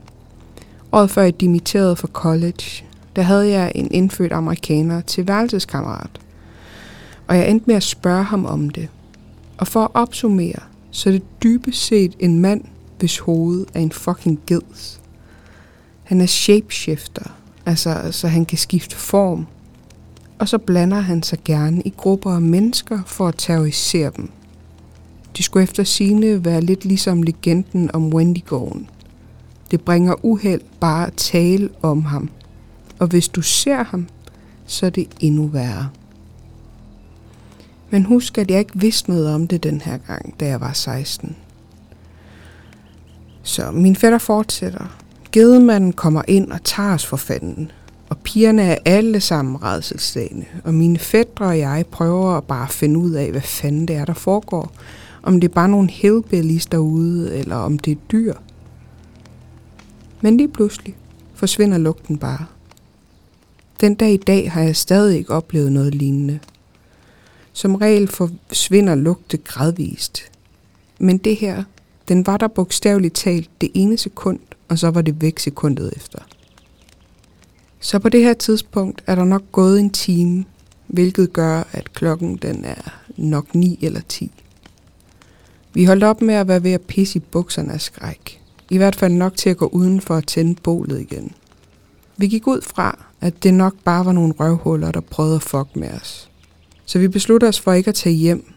året 0.93 1.11
før 1.11 1.23
jeg 1.23 1.41
dimitterede 1.41 1.97
fra 1.97 2.09
college, 2.13 2.85
der 3.17 3.23
havde 3.23 3.49
jeg 3.49 3.73
en 3.75 3.89
indfødt 3.91 4.33
amerikaner 4.33 5.01
til 5.01 5.29
værelseskammerat. 5.29 6.11
Og 7.27 7.37
jeg 7.37 7.51
endte 7.51 7.67
med 7.67 7.75
at 7.75 7.83
spørge 7.83 8.25
ham 8.25 8.45
om 8.47 8.71
det. 8.71 8.89
Og 9.59 9.67
for 9.67 9.85
at 9.85 9.91
opsummere, 9.95 10.61
så 10.91 11.09
er 11.09 11.13
det 11.13 11.43
dybest 11.43 11.87
set 11.87 12.15
en 12.19 12.39
mand, 12.39 12.65
hvis 12.99 13.19
hoved 13.19 13.67
er 13.75 13.81
en 13.81 13.93
fucking 13.93 14.41
geds. 14.47 15.01
Han 16.03 16.21
er 16.21 16.27
shapeshifter, 16.27 17.31
altså 17.67 18.09
så 18.11 18.29
han 18.29 18.45
kan 18.45 18.59
skifte 18.59 18.97
form. 18.97 19.47
Og 20.39 20.49
så 20.49 20.59
blander 20.59 21.01
han 21.01 21.23
sig 21.23 21.39
gerne 21.45 21.83
i 21.83 21.95
grupper 21.97 22.33
af 22.33 22.41
mennesker 22.41 22.99
for 23.07 23.29
at 23.29 23.35
terrorisere 23.39 24.11
dem. 24.17 24.31
De 25.37 25.43
skulle 25.43 25.63
efter 25.63 25.85
sine 25.85 26.45
være 26.45 26.61
lidt 26.61 26.85
ligesom 26.85 27.23
legenden 27.23 27.91
om 27.95 28.15
Wendigården. 28.15 28.89
Det 29.71 29.81
bringer 29.81 30.25
uheld 30.25 30.61
bare 30.81 31.07
at 31.07 31.13
tale 31.13 31.71
om 31.83 32.05
ham. 32.05 32.31
Og 32.99 33.07
hvis 33.07 33.29
du 33.29 33.43
ser 33.43 33.85
ham, 33.85 34.09
så 34.67 34.87
er 34.87 34.91
det 34.91 35.09
endnu 35.21 35.47
værre. 35.47 35.89
Men 37.91 38.05
husk, 38.05 38.39
at 38.39 38.51
jeg 38.51 38.59
ikke 38.59 38.81
vidste 38.81 39.11
noget 39.11 39.35
om 39.35 39.49
det 39.49 39.63
den 39.63 39.81
her 39.81 39.99
gang, 39.99 40.41
da 40.41 40.47
jeg 40.47 40.61
var 40.61 40.73
16. 40.73 41.37
Så 43.43 43.71
min 43.71 43.97
fætter 43.97 44.19
fortsætter. 44.19 45.06
Gedemanden 45.37 45.93
kommer 45.93 46.23
ind 46.29 46.53
og 46.53 46.65
tager 46.65 46.95
os 46.95 47.07
for 47.07 47.17
fanden. 47.17 47.71
Og 48.09 48.19
pigerne 48.19 48.63
er 48.63 48.79
alle 48.85 49.21
sammen 49.21 49.63
redselslagende. 49.63 50.47
Og 50.65 50.75
mine 50.75 50.99
fætter 50.99 51.45
og 51.47 51.59
jeg 51.59 51.85
prøver 51.91 52.37
at 52.37 52.45
bare 52.45 52.69
finde 52.69 52.99
ud 52.99 53.11
af, 53.11 53.31
hvad 53.31 53.41
fanden 53.41 53.89
det 53.89 53.97
er, 53.97 54.05
der 54.05 54.15
foregår 54.15 54.73
om 55.23 55.41
det 55.41 55.49
er 55.49 55.55
bare 55.55 55.69
nogle 55.69 55.91
hillbillies 55.91 56.67
derude, 56.67 57.35
eller 57.35 57.57
om 57.57 57.79
det 57.79 57.91
er 57.91 57.97
dyr. 58.13 58.35
Men 60.21 60.37
lige 60.37 60.49
pludselig 60.49 60.97
forsvinder 61.35 61.79
lugten 61.79 62.19
bare. 62.19 62.47
Den 63.81 63.95
dag 63.95 64.13
i 64.13 64.17
dag 64.17 64.53
har 64.53 64.63
jeg 64.63 64.77
stadig 64.77 65.19
ikke 65.19 65.31
oplevet 65.31 65.73
noget 65.73 65.95
lignende. 65.95 66.39
Som 67.53 67.75
regel 67.75 68.09
forsvinder 68.09 68.95
lugte 68.95 69.37
gradvist. 69.37 70.23
Men 70.99 71.19
det 71.19 71.37
her, 71.37 71.63
den 72.09 72.27
var 72.27 72.37
der 72.37 72.49
bogstaveligt 72.49 73.15
talt 73.15 73.51
det 73.61 73.71
ene 73.75 73.99
sekund, 73.99 74.39
og 74.69 74.79
så 74.79 74.91
var 74.91 75.03
det 75.03 75.23
væk 75.23 75.39
sekundet 75.39 75.93
efter. 75.97 76.19
Så 77.81 77.99
på 77.99 78.09
det 78.09 78.23
her 78.23 78.35
tidspunkt 78.35 79.03
er 79.07 79.15
der 79.15 79.25
nok 79.25 79.43
gået 79.53 79.81
en 79.81 79.91
time, 79.91 80.45
hvilket 80.87 81.33
gør, 81.33 81.63
at 81.73 81.93
klokken 81.93 82.37
den 82.37 82.65
er 82.65 83.01
nok 83.17 83.55
9 83.55 83.79
eller 83.83 84.01
10. 84.09 84.31
Vi 85.75 85.85
holdt 85.85 86.05
op 86.05 86.23
med 86.23 86.35
at 86.35 86.49
være 86.49 86.63
ved 86.63 86.73
at 86.73 86.81
pisse 86.81 87.19
i 87.19 87.23
bukserne 87.31 87.73
af 87.73 87.81
skræk. 87.81 88.41
I 88.71 88.77
hvert 88.77 88.97
fald 88.97 89.13
nok 89.13 89.37
til 89.37 89.51
at 89.51 89.57
gå 89.57 89.67
uden 89.67 90.01
for 90.01 90.17
at 90.17 90.27
tænde 90.27 90.55
bålet 90.63 91.01
igen. 91.01 91.33
Vi 92.17 92.27
gik 92.27 92.47
ud 92.47 92.61
fra, 92.63 93.05
at 93.21 93.43
det 93.43 93.55
nok 93.55 93.75
bare 93.85 94.05
var 94.05 94.13
nogle 94.13 94.35
røvhuller, 94.41 94.93
der 94.93 95.01
prøvede 95.01 95.35
at 95.35 95.43
fuck 95.43 95.77
med 95.77 95.91
os. 95.91 96.31
Så 96.85 96.99
vi 96.99 97.09
besluttede 97.09 97.49
os 97.49 97.61
for 97.61 97.73
ikke 97.73 97.89
at 97.89 97.95
tage 97.95 98.15
hjem, 98.15 98.53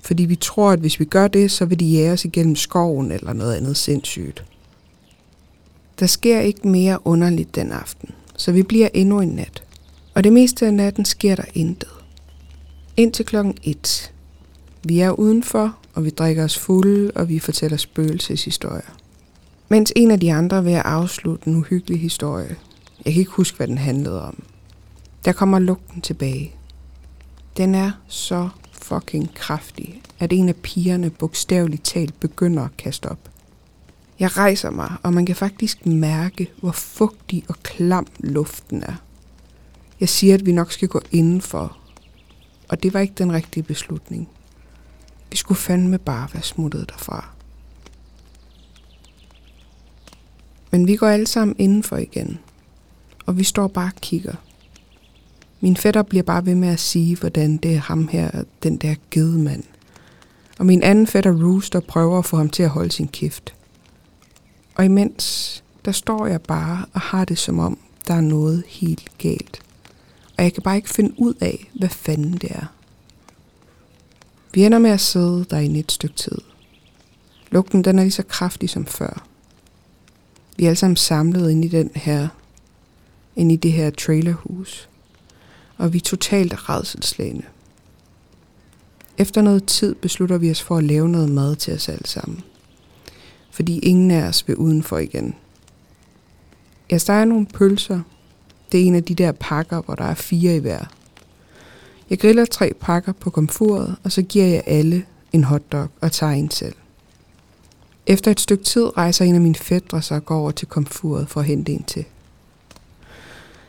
fordi 0.00 0.24
vi 0.24 0.36
tror, 0.36 0.70
at 0.70 0.78
hvis 0.78 1.00
vi 1.00 1.04
gør 1.04 1.28
det, 1.28 1.50
så 1.50 1.64
vil 1.64 1.80
de 1.80 1.86
jage 1.86 2.12
os 2.12 2.24
igennem 2.24 2.56
skoven 2.56 3.12
eller 3.12 3.32
noget 3.32 3.54
andet 3.54 3.76
sindssygt. 3.76 4.44
Der 5.98 6.06
sker 6.06 6.40
ikke 6.40 6.68
mere 6.68 7.06
underligt 7.06 7.54
den 7.54 7.72
aften, 7.72 8.10
så 8.36 8.52
vi 8.52 8.62
bliver 8.62 8.88
endnu 8.94 9.20
en 9.20 9.28
nat. 9.28 9.62
Og 10.14 10.24
det 10.24 10.32
meste 10.32 10.66
af 10.66 10.74
natten 10.74 11.04
sker 11.04 11.34
der 11.34 11.44
intet. 11.54 11.88
Indtil 12.96 13.24
klokken 13.24 13.56
1. 13.62 14.12
Vi 14.84 15.00
er 15.00 15.10
udenfor, 15.10 15.76
og 15.94 16.04
vi 16.04 16.10
drikker 16.10 16.44
os 16.44 16.58
fulde, 16.58 17.10
og 17.14 17.28
vi 17.28 17.38
fortæller 17.38 17.76
spøgelseshistorier. 17.76 18.96
Mens 19.68 19.92
en 19.96 20.10
af 20.10 20.20
de 20.20 20.32
andre 20.32 20.56
er 20.56 20.60
ved 20.60 20.72
at 20.72 20.84
afslutte 20.84 21.48
en 21.48 21.56
uhyggelig 21.56 22.00
historie. 22.00 22.56
Jeg 23.04 23.12
kan 23.12 23.20
ikke 23.20 23.30
huske, 23.30 23.56
hvad 23.56 23.68
den 23.68 23.78
handlede 23.78 24.22
om. 24.22 24.42
Der 25.24 25.32
kommer 25.32 25.58
lugten 25.58 26.00
tilbage. 26.00 26.54
Den 27.56 27.74
er 27.74 27.90
så 28.08 28.48
fucking 28.72 29.34
kraftig, 29.34 30.00
at 30.18 30.32
en 30.32 30.48
af 30.48 30.56
pigerne 30.56 31.10
bogstaveligt 31.10 31.84
talt 31.84 32.20
begynder 32.20 32.64
at 32.64 32.76
kaste 32.76 33.08
op. 33.08 33.30
Jeg 34.18 34.36
rejser 34.36 34.70
mig, 34.70 34.92
og 35.02 35.12
man 35.12 35.26
kan 35.26 35.36
faktisk 35.36 35.86
mærke, 35.86 36.50
hvor 36.60 36.72
fugtig 36.72 37.44
og 37.48 37.56
klam 37.62 38.06
luften 38.18 38.82
er. 38.82 38.94
Jeg 40.00 40.08
siger, 40.08 40.34
at 40.34 40.46
vi 40.46 40.52
nok 40.52 40.72
skal 40.72 40.88
gå 40.88 41.00
indenfor, 41.10 41.76
og 42.68 42.82
det 42.82 42.94
var 42.94 43.00
ikke 43.00 43.14
den 43.18 43.32
rigtige 43.32 43.62
beslutning. 43.62 44.28
Vi 45.30 45.36
skulle 45.36 45.58
fandme 45.58 45.98
bare 45.98 46.28
være 46.32 46.42
smuttet 46.42 46.90
derfra. 46.90 47.28
Men 50.70 50.86
vi 50.86 50.96
går 50.96 51.06
alle 51.06 51.26
sammen 51.26 51.56
indenfor 51.58 51.96
igen, 51.96 52.38
og 53.26 53.38
vi 53.38 53.44
står 53.44 53.68
bare 53.68 53.90
og 53.94 54.00
kigger. 54.00 54.34
Min 55.60 55.76
fætter 55.76 56.02
bliver 56.02 56.22
bare 56.22 56.46
ved 56.46 56.54
med 56.54 56.68
at 56.68 56.80
sige, 56.80 57.16
hvordan 57.16 57.56
det 57.56 57.74
er 57.74 57.80
ham 57.80 58.08
her, 58.08 58.42
den 58.62 58.76
der 58.76 58.94
gedemand. 59.10 59.64
Og 60.58 60.66
min 60.66 60.82
anden 60.82 61.06
fætter 61.06 61.44
Rooster 61.44 61.80
prøver 61.80 62.18
at 62.18 62.24
få 62.24 62.36
ham 62.36 62.48
til 62.48 62.62
at 62.62 62.68
holde 62.68 62.92
sin 62.92 63.08
kæft. 63.08 63.54
Og 64.74 64.84
imens, 64.84 65.64
der 65.84 65.92
står 65.92 66.26
jeg 66.26 66.42
bare 66.42 66.86
og 66.92 67.00
har 67.00 67.24
det 67.24 67.38
som 67.38 67.58
om, 67.58 67.78
der 68.08 68.14
er 68.14 68.20
noget 68.20 68.64
helt 68.68 69.18
galt. 69.18 69.60
Og 70.38 70.44
jeg 70.44 70.54
kan 70.54 70.62
bare 70.62 70.76
ikke 70.76 70.90
finde 70.90 71.14
ud 71.16 71.34
af, 71.40 71.70
hvad 71.78 71.88
fanden 71.88 72.32
det 72.32 72.50
er. 72.50 72.66
Vi 74.54 74.64
ender 74.64 74.78
med 74.78 74.90
at 74.90 75.00
sidde 75.00 75.46
der 75.50 75.58
i 75.58 75.78
et 75.78 75.92
stykke 75.92 76.16
tid. 76.16 76.38
Lugten 77.50 77.84
den 77.84 77.98
er 77.98 78.02
lige 78.02 78.12
så 78.12 78.22
kraftig 78.22 78.70
som 78.70 78.86
før. 78.86 79.26
Vi 80.56 80.64
er 80.64 80.68
alle 80.68 80.78
sammen 80.78 80.96
samlet 80.96 81.50
ind 81.50 81.64
i 81.64 81.68
den 81.68 81.90
her 81.94 82.28
ind 83.36 83.52
i 83.52 83.56
det 83.56 83.72
her 83.72 83.90
trailerhus, 83.90 84.88
og 85.76 85.92
vi 85.92 85.98
er 85.98 86.02
totalt 86.02 86.68
redselslagende. 86.68 87.44
Efter 89.18 89.42
noget 89.42 89.64
tid 89.64 89.94
beslutter 89.94 90.38
vi 90.38 90.50
os 90.50 90.62
for 90.62 90.76
at 90.76 90.84
lave 90.84 91.08
noget 91.08 91.30
mad 91.30 91.56
til 91.56 91.74
os 91.74 91.88
alle 91.88 92.06
sammen. 92.06 92.42
Fordi 93.54 93.78
ingen 93.78 94.10
af 94.10 94.28
os 94.28 94.48
vil 94.48 94.56
udenfor 94.56 94.98
igen. 94.98 95.34
Jeg 96.90 97.00
steger 97.00 97.24
nogle 97.24 97.46
pølser. 97.46 98.00
Det 98.72 98.80
er 98.80 98.84
en 98.84 98.94
af 98.94 99.04
de 99.04 99.14
der 99.14 99.32
pakker, 99.32 99.82
hvor 99.82 99.94
der 99.94 100.04
er 100.04 100.14
fire 100.14 100.56
i 100.56 100.58
hver. 100.58 100.84
Jeg 102.10 102.18
griller 102.18 102.44
tre 102.44 102.72
pakker 102.80 103.12
på 103.12 103.30
komfuret, 103.30 103.96
og 104.04 104.12
så 104.12 104.22
giver 104.22 104.44
jeg 104.44 104.62
alle 104.66 105.04
en 105.32 105.44
hotdog 105.44 105.88
og 106.00 106.12
tager 106.12 106.32
en 106.32 106.50
selv. 106.50 106.74
Efter 108.06 108.30
et 108.30 108.40
stykke 108.40 108.64
tid 108.64 108.96
rejser 108.96 109.24
en 109.24 109.34
af 109.34 109.40
mine 109.40 109.54
fædre 109.54 110.02
sig 110.02 110.16
og 110.16 110.24
går 110.24 110.38
over 110.38 110.50
til 110.50 110.68
komfuret 110.68 111.28
for 111.28 111.40
at 111.40 111.46
hente 111.46 111.72
en 111.72 111.82
til. 111.82 112.04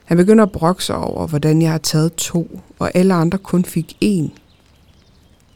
Han 0.06 0.18
begynder 0.18 0.44
at 0.44 0.52
brokke 0.52 0.84
sig 0.84 0.96
over, 0.96 1.28
hvordan 1.28 1.62
jeg 1.62 1.72
har 1.72 1.78
taget 1.78 2.16
to, 2.16 2.62
og 2.80 2.92
alle 2.96 3.14
andre 3.14 3.38
kun 3.38 3.66
fik 3.66 3.98
en. 4.02 4.32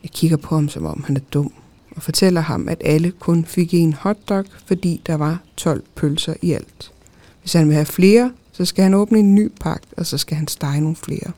Jeg 0.04 0.12
kigger 0.12 0.38
på 0.38 0.56
ham, 0.56 0.70
som 0.70 0.86
om 0.86 1.04
han 1.04 1.16
er 1.16 1.22
dum, 1.34 1.54
og 2.00 2.04
fortæller 2.04 2.42
ham, 2.42 2.70
at 2.70 2.82
alle 2.86 3.12
kun 3.12 3.46
fik 3.46 3.74
en 3.74 3.94
hotdog, 3.94 4.46
fordi 4.66 5.02
der 5.06 5.16
var 5.16 5.40
12 5.58 5.84
pølser 5.96 6.34
i 6.42 6.52
alt. 6.52 6.92
Hvis 7.42 7.54
han 7.54 7.68
vil 7.68 7.76
have 7.76 7.86
flere, 7.86 8.32
så 8.52 8.66
skal 8.66 8.84
han 8.84 8.94
åbne 8.94 9.20
en 9.20 9.36
ny 9.36 9.52
pakke, 9.62 9.88
og 9.98 10.06
så 10.06 10.18
skal 10.18 10.38
han 10.38 10.48
stege 10.48 10.82
nogle 10.82 10.96
flere. 10.96 11.32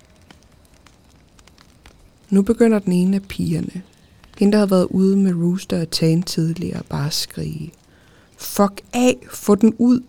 Nu 2.29 2.41
begynder 2.41 2.79
den 2.79 2.93
ene 2.93 3.15
af 3.15 3.21
pigerne, 3.21 3.81
hende 4.37 4.51
der 4.51 4.57
havde 4.57 4.71
været 4.71 4.87
ude 4.89 5.17
med 5.17 5.33
Rooster 5.33 5.81
og 5.81 5.91
Tan 5.91 6.23
tidligere, 6.23 6.81
bare 6.89 7.05
at 7.05 7.13
skrige. 7.13 7.71
Fuck 8.37 8.81
af, 8.93 9.17
få 9.31 9.55
den 9.55 9.73
ud! 9.77 10.01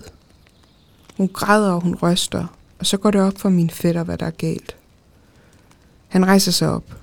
Hun 1.16 1.28
græder 1.28 1.73
og 1.73 1.80
hun 1.80 1.94
ryster, 1.94 2.47
og 2.78 2.87
så 2.87 2.97
går 2.97 3.11
det 3.11 3.21
op 3.21 3.38
for 3.38 3.49
min 3.49 3.71
fætter, 3.71 4.04
hvad 4.04 4.18
der 4.18 4.26
er 4.26 4.30
galt. 4.30 4.76
Han 6.09 6.26
rejser 6.26 6.52
sig 6.52 6.71
op, 6.71 6.97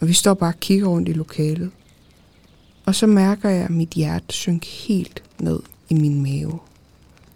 og 0.00 0.08
vi 0.08 0.12
står 0.12 0.34
bare 0.34 0.50
og 0.50 0.60
kigger 0.60 0.86
rundt 0.86 1.08
i 1.08 1.12
lokalet. 1.12 1.70
Og 2.86 2.94
så 2.94 3.06
mærker 3.06 3.48
jeg, 3.48 3.64
at 3.64 3.70
mit 3.70 3.88
hjerte 3.88 4.24
synke 4.28 4.66
helt 4.66 5.22
ned 5.40 5.60
i 5.88 5.94
min 5.94 6.22
mave. 6.22 6.58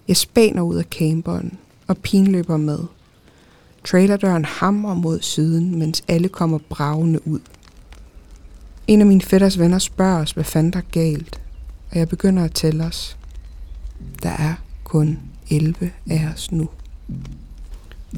Jeg 0.08 0.16
spaner 0.16 0.62
ud 0.62 0.76
af 0.76 0.84
camperen, 0.84 1.58
og 1.86 1.98
pigen 1.98 2.26
løber 2.26 2.56
med. 2.56 2.78
Trailerdøren 3.84 4.44
hamrer 4.44 4.94
mod 4.94 5.20
siden, 5.20 5.78
mens 5.78 6.04
alle 6.08 6.28
kommer 6.28 6.58
bravende 6.58 7.28
ud. 7.28 7.40
En 8.86 9.00
af 9.00 9.06
mine 9.06 9.20
fætters 9.20 9.58
venner 9.58 9.78
spørger 9.78 10.20
os, 10.20 10.30
hvad 10.30 10.44
fanden 10.44 10.72
der 10.72 10.78
er 10.78 10.90
galt, 10.92 11.40
og 11.90 11.98
jeg 11.98 12.08
begynder 12.08 12.44
at 12.44 12.52
tælle 12.52 12.84
os. 12.84 13.16
Der 14.22 14.30
er 14.30 14.54
kun 14.84 15.18
11 15.50 15.90
af 16.10 16.30
os 16.34 16.52
nu. 16.52 16.68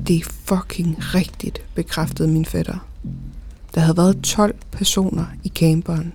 Det 0.07 0.17
er 0.17 0.25
fucking 0.25 0.97
rigtigt, 1.15 1.65
bekræftede 1.75 2.29
min 2.29 2.45
fætter. 2.45 2.89
Der 3.75 3.81
havde 3.81 3.97
været 3.97 4.23
12 4.23 4.55
personer 4.71 5.27
i 5.45 5.49
camperen. 5.49 6.13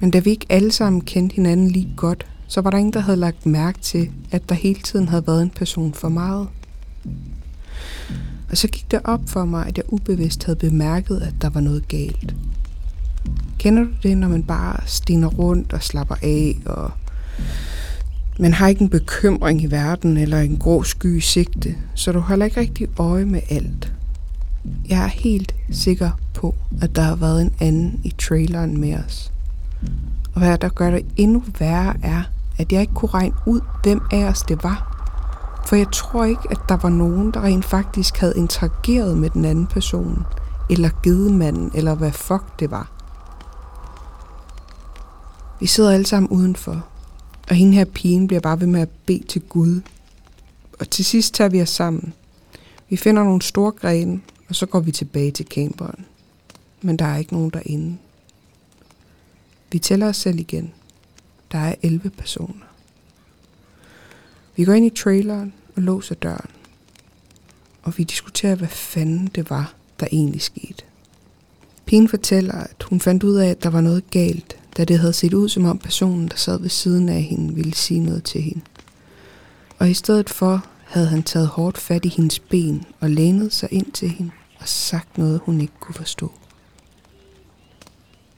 Men 0.00 0.10
da 0.10 0.18
vi 0.18 0.30
ikke 0.30 0.46
alle 0.48 0.72
sammen 0.72 1.00
kendte 1.00 1.34
hinanden 1.34 1.68
lige 1.68 1.92
godt, 1.96 2.26
så 2.46 2.60
var 2.60 2.70
der 2.70 2.78
ingen, 2.78 2.92
der 2.92 3.00
havde 3.00 3.16
lagt 3.16 3.46
mærke 3.46 3.78
til, 3.78 4.10
at 4.30 4.48
der 4.48 4.54
hele 4.54 4.80
tiden 4.80 5.08
havde 5.08 5.26
været 5.26 5.42
en 5.42 5.50
person 5.50 5.94
for 5.94 6.08
meget. 6.08 6.48
Og 8.50 8.56
så 8.56 8.68
gik 8.68 8.90
det 8.90 9.00
op 9.04 9.20
for 9.26 9.44
mig, 9.44 9.66
at 9.66 9.76
jeg 9.76 9.84
ubevidst 9.92 10.44
havde 10.44 10.58
bemærket, 10.58 11.20
at 11.20 11.34
der 11.40 11.50
var 11.50 11.60
noget 11.60 11.88
galt. 11.88 12.34
Kender 13.58 13.82
du 13.82 13.90
det, 14.02 14.18
når 14.18 14.28
man 14.28 14.42
bare 14.42 14.80
stiner 14.86 15.28
rundt 15.28 15.72
og 15.72 15.82
slapper 15.82 16.14
af, 16.22 16.56
og 16.66 16.90
man 18.38 18.52
har 18.52 18.68
ikke 18.68 18.82
en 18.82 18.90
bekymring 18.90 19.62
i 19.62 19.66
verden 19.66 20.16
eller 20.16 20.40
en 20.40 20.56
grå 20.56 20.82
sky 20.82 21.18
i 21.18 21.20
sigte, 21.20 21.74
så 21.94 22.12
du 22.12 22.18
holder 22.18 22.44
ikke 22.44 22.60
rigtig 22.60 22.88
øje 22.98 23.24
med 23.24 23.40
alt. 23.50 23.92
Jeg 24.88 25.02
er 25.04 25.06
helt 25.06 25.54
sikker 25.70 26.10
på, 26.34 26.54
at 26.82 26.96
der 26.96 27.02
har 27.02 27.16
været 27.16 27.42
en 27.42 27.52
anden 27.60 28.00
i 28.04 28.14
traileren 28.18 28.80
med 28.80 28.94
os. 28.94 29.32
Og 30.34 30.40
hvad 30.40 30.58
der 30.58 30.68
gør 30.68 30.90
det 30.90 31.06
endnu 31.16 31.42
værre 31.58 31.94
er, 32.02 32.22
at 32.58 32.72
jeg 32.72 32.80
ikke 32.80 32.94
kunne 32.94 33.08
regne 33.08 33.34
ud, 33.46 33.60
hvem 33.82 34.00
af 34.12 34.24
os 34.24 34.42
det 34.42 34.62
var. 34.62 34.92
For 35.66 35.76
jeg 35.76 35.86
tror 35.92 36.24
ikke, 36.24 36.42
at 36.50 36.58
der 36.68 36.76
var 36.76 36.88
nogen, 36.88 37.30
der 37.30 37.42
rent 37.42 37.64
faktisk 37.64 38.16
havde 38.16 38.34
interageret 38.36 39.18
med 39.18 39.30
den 39.30 39.44
anden 39.44 39.66
person, 39.66 40.26
eller 40.70 40.90
givet 41.02 41.34
manden, 41.34 41.70
eller 41.74 41.94
hvad 41.94 42.12
fuck 42.12 42.60
det 42.60 42.70
var. 42.70 42.90
Vi 45.60 45.66
sidder 45.66 45.90
alle 45.90 46.06
sammen 46.06 46.28
udenfor, 46.28 46.86
og 47.48 47.56
hende 47.56 47.72
her 47.72 47.84
pigen 47.84 48.26
bliver 48.26 48.40
bare 48.40 48.60
ved 48.60 48.66
med 48.66 48.80
at 48.80 48.88
bede 49.06 49.24
til 49.28 49.42
Gud. 49.42 49.80
Og 50.80 50.90
til 50.90 51.04
sidst 51.04 51.34
tager 51.34 51.48
vi 51.48 51.62
os 51.62 51.70
sammen. 51.70 52.14
Vi 52.88 52.96
finder 52.96 53.24
nogle 53.24 53.42
store 53.42 53.70
grene, 53.70 54.20
og 54.48 54.54
så 54.54 54.66
går 54.66 54.80
vi 54.80 54.92
tilbage 54.92 55.30
til 55.30 55.46
camperen. 55.46 56.04
Men 56.82 56.96
der 56.96 57.04
er 57.04 57.16
ikke 57.16 57.32
nogen 57.32 57.50
derinde. 57.50 57.96
Vi 59.76 59.80
tæller 59.80 60.08
os 60.08 60.16
selv 60.16 60.38
igen. 60.38 60.72
Der 61.52 61.58
er 61.58 61.74
11 61.82 62.10
personer. 62.10 62.66
Vi 64.56 64.64
går 64.64 64.72
ind 64.72 64.86
i 64.86 64.90
traileren 64.90 65.52
og 65.76 65.82
låser 65.82 66.14
døren. 66.14 66.50
Og 67.82 67.98
vi 67.98 68.04
diskuterer, 68.04 68.54
hvad 68.54 68.68
fanden 68.68 69.26
det 69.34 69.50
var, 69.50 69.74
der 70.00 70.06
egentlig 70.12 70.42
skete. 70.42 70.84
Pigen 71.86 72.08
fortæller, 72.08 72.54
at 72.54 72.82
hun 72.82 73.00
fandt 73.00 73.22
ud 73.22 73.36
af, 73.36 73.48
at 73.48 73.62
der 73.62 73.70
var 73.70 73.80
noget 73.80 74.10
galt, 74.10 74.56
da 74.76 74.84
det 74.84 74.98
havde 74.98 75.12
set 75.12 75.34
ud 75.34 75.48
som 75.48 75.64
om 75.64 75.78
personen, 75.78 76.28
der 76.28 76.36
sad 76.36 76.60
ved 76.60 76.68
siden 76.68 77.08
af 77.08 77.22
hende, 77.22 77.54
ville 77.54 77.74
sige 77.74 78.00
noget 78.00 78.24
til 78.24 78.42
hende. 78.42 78.64
Og 79.78 79.90
i 79.90 79.94
stedet 79.94 80.30
for 80.30 80.66
havde 80.84 81.08
han 81.08 81.22
taget 81.22 81.48
hårdt 81.48 81.78
fat 81.78 82.04
i 82.04 82.08
hendes 82.08 82.38
ben 82.38 82.84
og 83.00 83.10
lænet 83.10 83.52
sig 83.52 83.68
ind 83.72 83.92
til 83.92 84.08
hende 84.08 84.32
og 84.58 84.68
sagt 84.68 85.18
noget, 85.18 85.40
hun 85.44 85.60
ikke 85.60 85.80
kunne 85.80 85.94
forstå. 85.94 86.32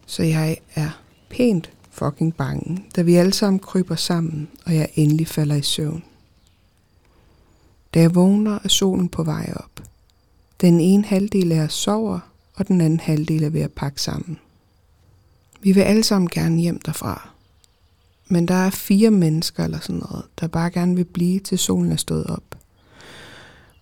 Så 0.07 0.23
jeg 0.23 0.57
er 0.75 0.91
pænt 1.31 1.71
fucking 1.91 2.35
bange, 2.35 2.85
da 2.97 3.03
vi 3.03 3.15
alle 3.15 3.33
sammen 3.33 3.59
kryber 3.59 3.97
sammen, 3.97 4.49
og 4.67 4.75
jeg 4.75 4.89
endelig 4.95 5.29
falder 5.29 5.55
i 5.55 5.63
søvn. 5.63 6.05
Da 7.95 8.01
jeg 8.01 8.15
vågner, 8.15 8.59
er 8.65 8.69
solen 8.69 9.09
på 9.09 9.23
vej 9.23 9.53
op. 9.57 9.83
Den 10.61 10.81
ene 10.81 11.05
halvdel 11.05 11.53
af 11.53 11.61
os 11.61 11.73
sover, 11.73 12.19
og 12.55 12.69
den 12.69 12.81
anden 12.81 13.01
halvdel 13.01 13.43
er 13.45 13.51
ved 13.51 13.61
at 13.61 13.73
pakke 13.73 14.03
sammen. 14.03 14.39
Vi 15.61 15.73
vil 15.73 15.81
alle 15.81 16.05
sammen 16.05 16.29
gerne 16.29 16.61
hjem 16.61 16.81
derfra. 16.81 17.29
Men 18.29 18.49
der 18.49 18.55
er 18.55 18.71
fire 18.71 19.11
mennesker 19.11 19.65
eller 19.65 19.81
sådan 19.81 20.03
noget, 20.11 20.25
der 20.41 20.47
bare 20.47 20.71
gerne 20.71 20.97
vil 20.97 21.05
blive 21.05 21.41
til 21.41 21.59
solen 21.59 21.93
er 21.93 21.97
stået 21.97 22.27
op. 22.27 22.59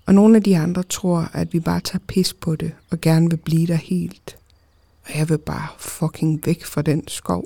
Og 0.07 0.15
nogle 0.15 0.37
af 0.37 0.43
de 0.43 0.59
andre 0.59 0.83
tror, 0.83 1.31
at 1.33 1.53
vi 1.53 1.61
bare 1.61 1.81
tager 1.81 2.05
pis 2.07 2.35
på 2.35 2.57
det 2.57 2.73
og 2.91 3.01
gerne 3.01 3.31
vil 3.31 3.37
blive 3.37 3.67
der 3.67 3.75
helt. 3.75 4.37
Og 5.07 5.19
jeg 5.19 5.29
vil 5.29 5.39
bare 5.39 5.69
fucking 5.79 6.47
væk 6.47 6.65
fra 6.65 6.83
den 6.83 7.09
skov. 7.09 7.45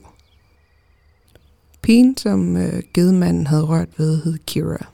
Pigen, 1.83 2.17
som 2.17 2.57
øh, 2.57 2.83
gedemanden 2.95 3.47
havde 3.47 3.65
rørt 3.65 3.99
ved, 3.99 4.23
hed 4.23 4.39
Kira. 4.47 4.87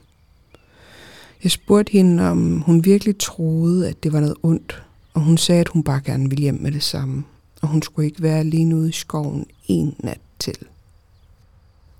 Jeg 1.43 1.51
spurgte 1.51 1.91
hende, 1.91 2.29
om 2.29 2.61
hun 2.61 2.85
virkelig 2.85 3.17
troede, 3.17 3.89
at 3.89 4.03
det 4.03 4.13
var 4.13 4.19
noget 4.19 4.37
ondt, 4.43 4.83
og 5.13 5.21
hun 5.21 5.37
sagde, 5.37 5.61
at 5.61 5.67
hun 5.67 5.83
bare 5.83 6.01
gerne 6.05 6.29
ville 6.29 6.41
hjem 6.41 6.59
med 6.61 6.71
det 6.71 6.83
samme 6.83 7.23
og 7.61 7.67
hun 7.67 7.81
skulle 7.81 8.05
ikke 8.05 8.21
være 8.21 8.39
alene 8.39 8.75
ude 8.75 8.89
i 8.89 8.91
skoven 8.91 9.45
en 9.67 9.95
nat 9.99 10.19
til. 10.39 10.57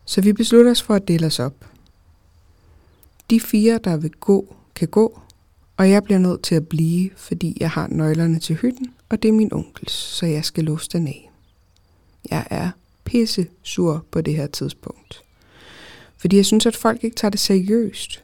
Så 0.06 0.21
vi 0.21 0.34
beslutter 0.34 0.71
os 0.71 0.82
for 0.82 0.93
at 0.93 1.08
dele 1.08 1.25
os 1.25 1.39
op. 1.39 1.53
De 3.30 3.39
fire, 3.39 3.80
der 3.84 3.97
vil 3.97 4.12
gå, 4.12 4.56
kan 4.75 4.88
gå, 4.88 5.19
og 5.77 5.89
jeg 5.89 6.03
bliver 6.03 6.19
nødt 6.19 6.41
til 6.41 6.55
at 6.55 6.67
blive, 6.67 7.09
fordi 7.15 7.57
jeg 7.59 7.69
har 7.69 7.87
nøglerne 7.87 8.39
til 8.39 8.55
hytten, 8.55 8.93
og 9.09 9.23
det 9.23 9.29
er 9.29 9.33
min 9.33 9.53
onkels, 9.53 9.91
så 9.91 10.25
jeg 10.25 10.45
skal 10.45 10.63
låse 10.63 10.89
den 10.89 11.07
af. 11.07 11.31
Jeg 12.29 12.47
er 12.49 12.69
pisse 13.03 13.47
sur 13.63 14.05
på 14.11 14.21
det 14.21 14.35
her 14.35 14.47
tidspunkt. 14.47 15.23
Fordi 16.17 16.35
jeg 16.35 16.45
synes, 16.45 16.65
at 16.65 16.75
folk 16.75 17.03
ikke 17.03 17.15
tager 17.15 17.29
det 17.29 17.39
seriøst. 17.39 18.23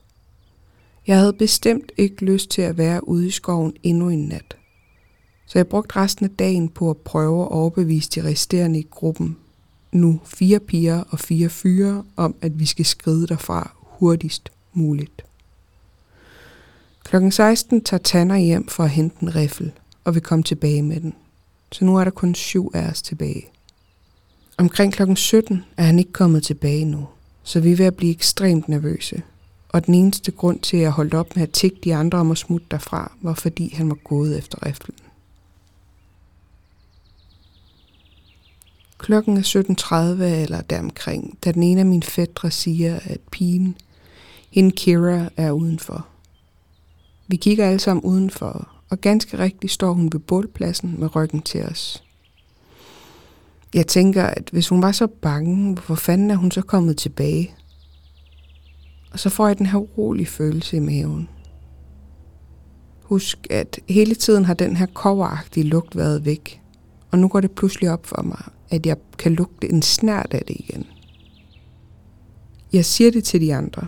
Jeg 1.07 1.17
havde 1.17 1.33
bestemt 1.33 1.91
ikke 1.97 2.25
lyst 2.25 2.49
til 2.49 2.61
at 2.61 2.77
være 2.77 3.07
ude 3.07 3.27
i 3.27 3.31
skoven 3.31 3.73
endnu 3.83 4.09
en 4.09 4.27
nat. 4.27 4.57
Så 5.45 5.59
jeg 5.59 5.67
brugte 5.67 5.95
resten 5.95 6.25
af 6.25 6.31
dagen 6.31 6.69
på 6.69 6.89
at 6.89 6.97
prøve 6.97 7.41
at 7.41 7.51
overbevise 7.51 8.09
de 8.09 8.23
resterende 8.23 8.79
i 8.79 8.87
gruppen, 8.91 9.37
nu 9.91 10.21
fire 10.25 10.59
piger 10.59 11.03
og 11.09 11.19
fire 11.19 11.49
fyre, 11.49 12.03
om 12.15 12.35
at 12.41 12.59
vi 12.59 12.65
skal 12.65 12.85
skride 12.85 13.27
derfra 13.27 13.75
hurtigst 13.81 14.51
muligt. 14.73 15.22
Klokken 17.03 17.31
16 17.31 17.83
tager 17.83 18.01
Tanner 18.01 18.37
hjem 18.37 18.67
for 18.67 18.83
at 18.83 18.89
hente 18.89 19.15
en 19.21 19.35
riffel, 19.35 19.71
og 20.03 20.13
vil 20.13 20.21
komme 20.21 20.43
tilbage 20.43 20.81
med 20.81 21.01
den. 21.01 21.13
Så 21.71 21.85
nu 21.85 21.97
er 21.97 22.03
der 22.03 22.11
kun 22.11 22.35
syv 22.35 22.71
af 22.73 22.89
os 22.89 23.01
tilbage. 23.01 23.45
Omkring 24.57 24.93
klokken 24.93 25.15
17 25.15 25.63
er 25.77 25.83
han 25.83 25.99
ikke 25.99 26.13
kommet 26.13 26.43
tilbage 26.43 26.85
nu, 26.85 27.07
så 27.43 27.59
vi 27.59 27.71
er 27.71 27.75
ved 27.75 27.85
at 27.85 27.95
blive 27.95 28.11
ekstremt 28.11 28.69
nervøse. 28.69 29.21
Og 29.69 29.85
den 29.85 29.93
eneste 29.93 30.31
grund 30.31 30.59
til, 30.59 30.77
at 30.77 30.83
jeg 30.83 30.91
holdt 30.91 31.13
op 31.13 31.35
med 31.35 31.43
at 31.43 31.51
tikke 31.51 31.77
de 31.83 31.95
andre 31.95 32.17
om 32.17 32.31
at 32.31 32.37
smutte 32.37 32.67
derfra, 32.71 33.11
var 33.21 33.33
fordi 33.33 33.73
han 33.75 33.89
var 33.89 33.97
gået 34.03 34.37
efter 34.37 34.65
riflen. 34.65 34.95
Klokken 38.97 39.37
er 39.37 39.41
17.30 39.41 40.23
eller 40.23 40.61
deromkring, 40.61 41.37
da 41.45 41.51
den 41.51 41.63
ene 41.63 41.79
af 41.79 41.85
mine 41.85 42.03
fædre 42.03 42.51
siger, 42.51 42.99
at 43.03 43.19
pigen, 43.31 43.77
hende 44.51 44.71
Kira, 44.71 45.29
er 45.37 45.51
udenfor. 45.51 46.07
Vi 47.33 47.37
kigger 47.37 47.65
alle 47.65 47.79
sammen 47.79 48.03
udenfor, 48.03 48.69
og 48.89 49.01
ganske 49.01 49.39
rigtigt 49.39 49.73
står 49.73 49.93
hun 49.93 50.09
ved 50.13 50.19
bålpladsen 50.19 50.95
med 50.99 51.15
ryggen 51.15 51.41
til 51.41 51.63
os. 51.63 52.03
Jeg 53.73 53.87
tænker, 53.87 54.23
at 54.23 54.49
hvis 54.51 54.69
hun 54.69 54.81
var 54.81 54.91
så 54.91 55.07
bange, 55.07 55.73
hvorfor 55.73 55.95
fanden 55.95 56.31
er 56.31 56.35
hun 56.35 56.51
så 56.51 56.61
kommet 56.61 56.97
tilbage? 56.97 57.55
Og 59.11 59.19
så 59.19 59.29
får 59.29 59.47
jeg 59.47 59.57
den 59.57 59.65
her 59.65 59.77
urolige 59.77 60.25
følelse 60.25 60.77
i 60.77 60.79
maven. 60.79 61.29
Husk, 63.03 63.47
at 63.49 63.79
hele 63.89 64.15
tiden 64.15 64.45
har 64.45 64.53
den 64.53 64.75
her 64.75 64.85
koveragtige 64.85 65.67
lugt 65.67 65.95
været 65.95 66.25
væk. 66.25 66.61
Og 67.11 67.19
nu 67.19 67.27
går 67.27 67.41
det 67.41 67.51
pludselig 67.51 67.89
op 67.91 68.05
for 68.05 68.21
mig, 68.21 68.43
at 68.69 68.85
jeg 68.85 68.97
kan 69.17 69.33
lugte 69.33 69.69
en 69.69 69.81
snært 69.81 70.33
af 70.33 70.43
det 70.47 70.55
igen. 70.59 70.85
Jeg 72.73 72.85
siger 72.85 73.11
det 73.11 73.23
til 73.23 73.41
de 73.41 73.55
andre. 73.55 73.87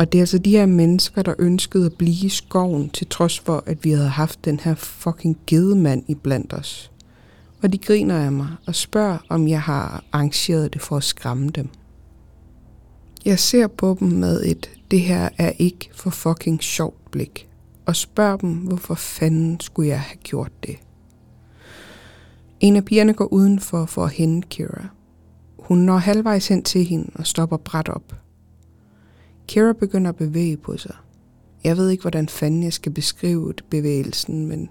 Og 0.00 0.12
det 0.12 0.18
er 0.18 0.22
altså 0.22 0.38
de 0.38 0.50
her 0.50 0.66
mennesker, 0.66 1.22
der 1.22 1.34
ønskede 1.38 1.86
at 1.86 1.92
blive 1.92 2.26
i 2.26 2.28
skoven, 2.28 2.90
til 2.90 3.06
trods 3.06 3.38
for, 3.38 3.62
at 3.66 3.84
vi 3.84 3.90
havde 3.90 4.08
haft 4.08 4.44
den 4.44 4.60
her 4.60 4.74
fucking 4.74 5.38
gedemand 5.46 6.02
i 6.08 6.14
blandt 6.14 6.52
os. 6.52 6.90
Og 7.62 7.72
de 7.72 7.78
griner 7.78 8.18
af 8.18 8.32
mig 8.32 8.48
og 8.66 8.74
spørger, 8.74 9.18
om 9.28 9.48
jeg 9.48 9.62
har 9.62 10.04
arrangeret 10.12 10.72
det 10.74 10.82
for 10.82 10.96
at 10.96 11.04
skræmme 11.04 11.48
dem. 11.48 11.68
Jeg 13.24 13.38
ser 13.38 13.66
på 13.66 13.96
dem 14.00 14.08
med 14.08 14.42
et, 14.44 14.70
det 14.90 15.00
her 15.00 15.28
er 15.38 15.52
ikke 15.58 15.90
for 15.94 16.10
fucking 16.10 16.62
sjovt 16.62 17.10
blik, 17.10 17.48
og 17.86 17.96
spørger 17.96 18.36
dem, 18.36 18.52
hvorfor 18.52 18.94
fanden 18.94 19.60
skulle 19.60 19.88
jeg 19.88 20.00
have 20.00 20.18
gjort 20.18 20.52
det. 20.62 20.76
En 22.60 22.76
af 22.76 22.84
pigerne 22.84 23.14
går 23.14 23.32
udenfor 23.32 23.86
for 23.86 24.04
at 24.04 24.12
hente 24.12 24.48
Kira. 24.48 24.86
Hun 25.58 25.78
når 25.78 25.96
halvvejs 25.96 26.48
hen 26.48 26.62
til 26.62 26.84
hende 26.84 27.10
og 27.14 27.26
stopper 27.26 27.56
bræt 27.56 27.88
op. 27.88 28.19
Kira 29.50 29.72
begynder 29.72 30.08
at 30.08 30.16
bevæge 30.16 30.56
på 30.56 30.76
sig. 30.76 30.94
Jeg 31.64 31.76
ved 31.76 31.88
ikke, 31.88 32.02
hvordan 32.02 32.28
fanden 32.28 32.62
jeg 32.62 32.72
skal 32.72 32.92
beskrive 32.92 33.52
bevægelsen, 33.70 34.46
men 34.46 34.70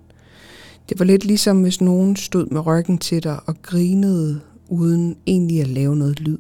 det 0.90 1.00
var 1.00 1.06
lidt 1.06 1.26
ligesom, 1.26 1.62
hvis 1.62 1.82
nogen 1.82 2.16
stod 2.16 2.46
med 2.46 2.66
ryggen 2.66 2.98
til 2.98 3.24
dig 3.24 3.40
og 3.46 3.62
grinede, 3.62 4.42
uden 4.68 5.18
egentlig 5.28 5.62
at 5.62 5.68
lave 5.68 5.96
noget 5.96 6.20
lyd. 6.20 6.38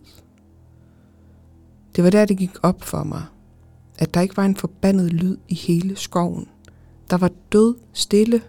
Det 1.95 2.04
var 2.04 2.10
der, 2.10 2.25
det 2.25 2.38
gik 2.38 2.52
op 2.63 2.84
for 2.84 3.04
mig, 3.04 3.23
at 3.97 4.13
der 4.13 4.21
ikke 4.21 4.38
var 4.38 4.45
en 4.45 4.56
forbandet 4.56 5.13
lyd 5.13 5.38
i 5.47 5.56
hele 5.56 5.95
skoven. 5.95 6.47
Der 7.10 7.17
var 7.17 7.32
død 7.52 7.75
stille. 7.93 8.41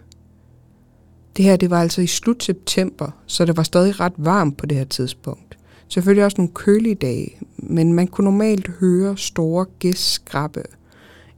Det 1.37 1.45
her, 1.45 1.55
det 1.55 1.69
var 1.69 1.81
altså 1.81 2.01
i 2.01 2.07
slut 2.07 2.43
september, 2.43 3.11
så 3.25 3.45
det 3.45 3.57
var 3.57 3.63
stadig 3.63 3.99
ret 3.99 4.13
varmt 4.17 4.57
på 4.57 4.65
det 4.65 4.77
her 4.77 4.85
tidspunkt. 4.85 5.57
Selvfølgelig 5.91 6.25
også 6.25 6.35
nogle 6.37 6.53
kølige 6.53 6.95
dage, 6.95 7.37
men 7.57 7.93
man 7.93 8.07
kunne 8.07 8.25
normalt 8.25 8.67
høre 8.67 9.17
store 9.17 9.65
gæstskrabbe, 9.79 10.63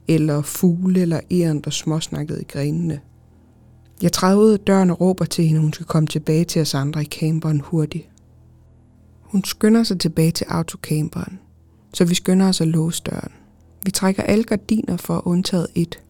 eller 0.08 0.42
fugle 0.42 1.00
eller 1.00 1.20
æren, 1.30 1.60
der 1.60 1.70
småsnakkede 1.70 2.40
i 2.40 2.44
grenene. 2.44 3.00
Jeg 4.02 4.12
træder 4.12 4.38
ud 4.38 4.52
af 4.52 4.58
døren 4.58 4.90
og 4.90 5.00
råber 5.00 5.24
til 5.24 5.44
hende, 5.46 5.60
hun 5.60 5.72
skal 5.72 5.86
komme 5.86 6.06
tilbage 6.06 6.44
til 6.44 6.62
os 6.62 6.74
andre 6.74 7.02
i 7.02 7.04
camperen 7.04 7.60
hurtigt. 7.60 8.08
Hun 9.20 9.44
skynder 9.44 9.82
sig 9.82 10.00
tilbage 10.00 10.30
til 10.30 10.46
autocamperen, 10.48 11.38
så 11.94 12.04
vi 12.04 12.14
skynder 12.14 12.48
os 12.48 12.60
at 12.60 12.68
låse 12.68 13.02
døren. 13.06 13.32
Vi 13.84 13.90
trækker 13.90 14.22
alle 14.22 14.44
gardiner 14.44 14.96
for 14.96 15.26
undtaget 15.26 15.66
et, 15.74 16.02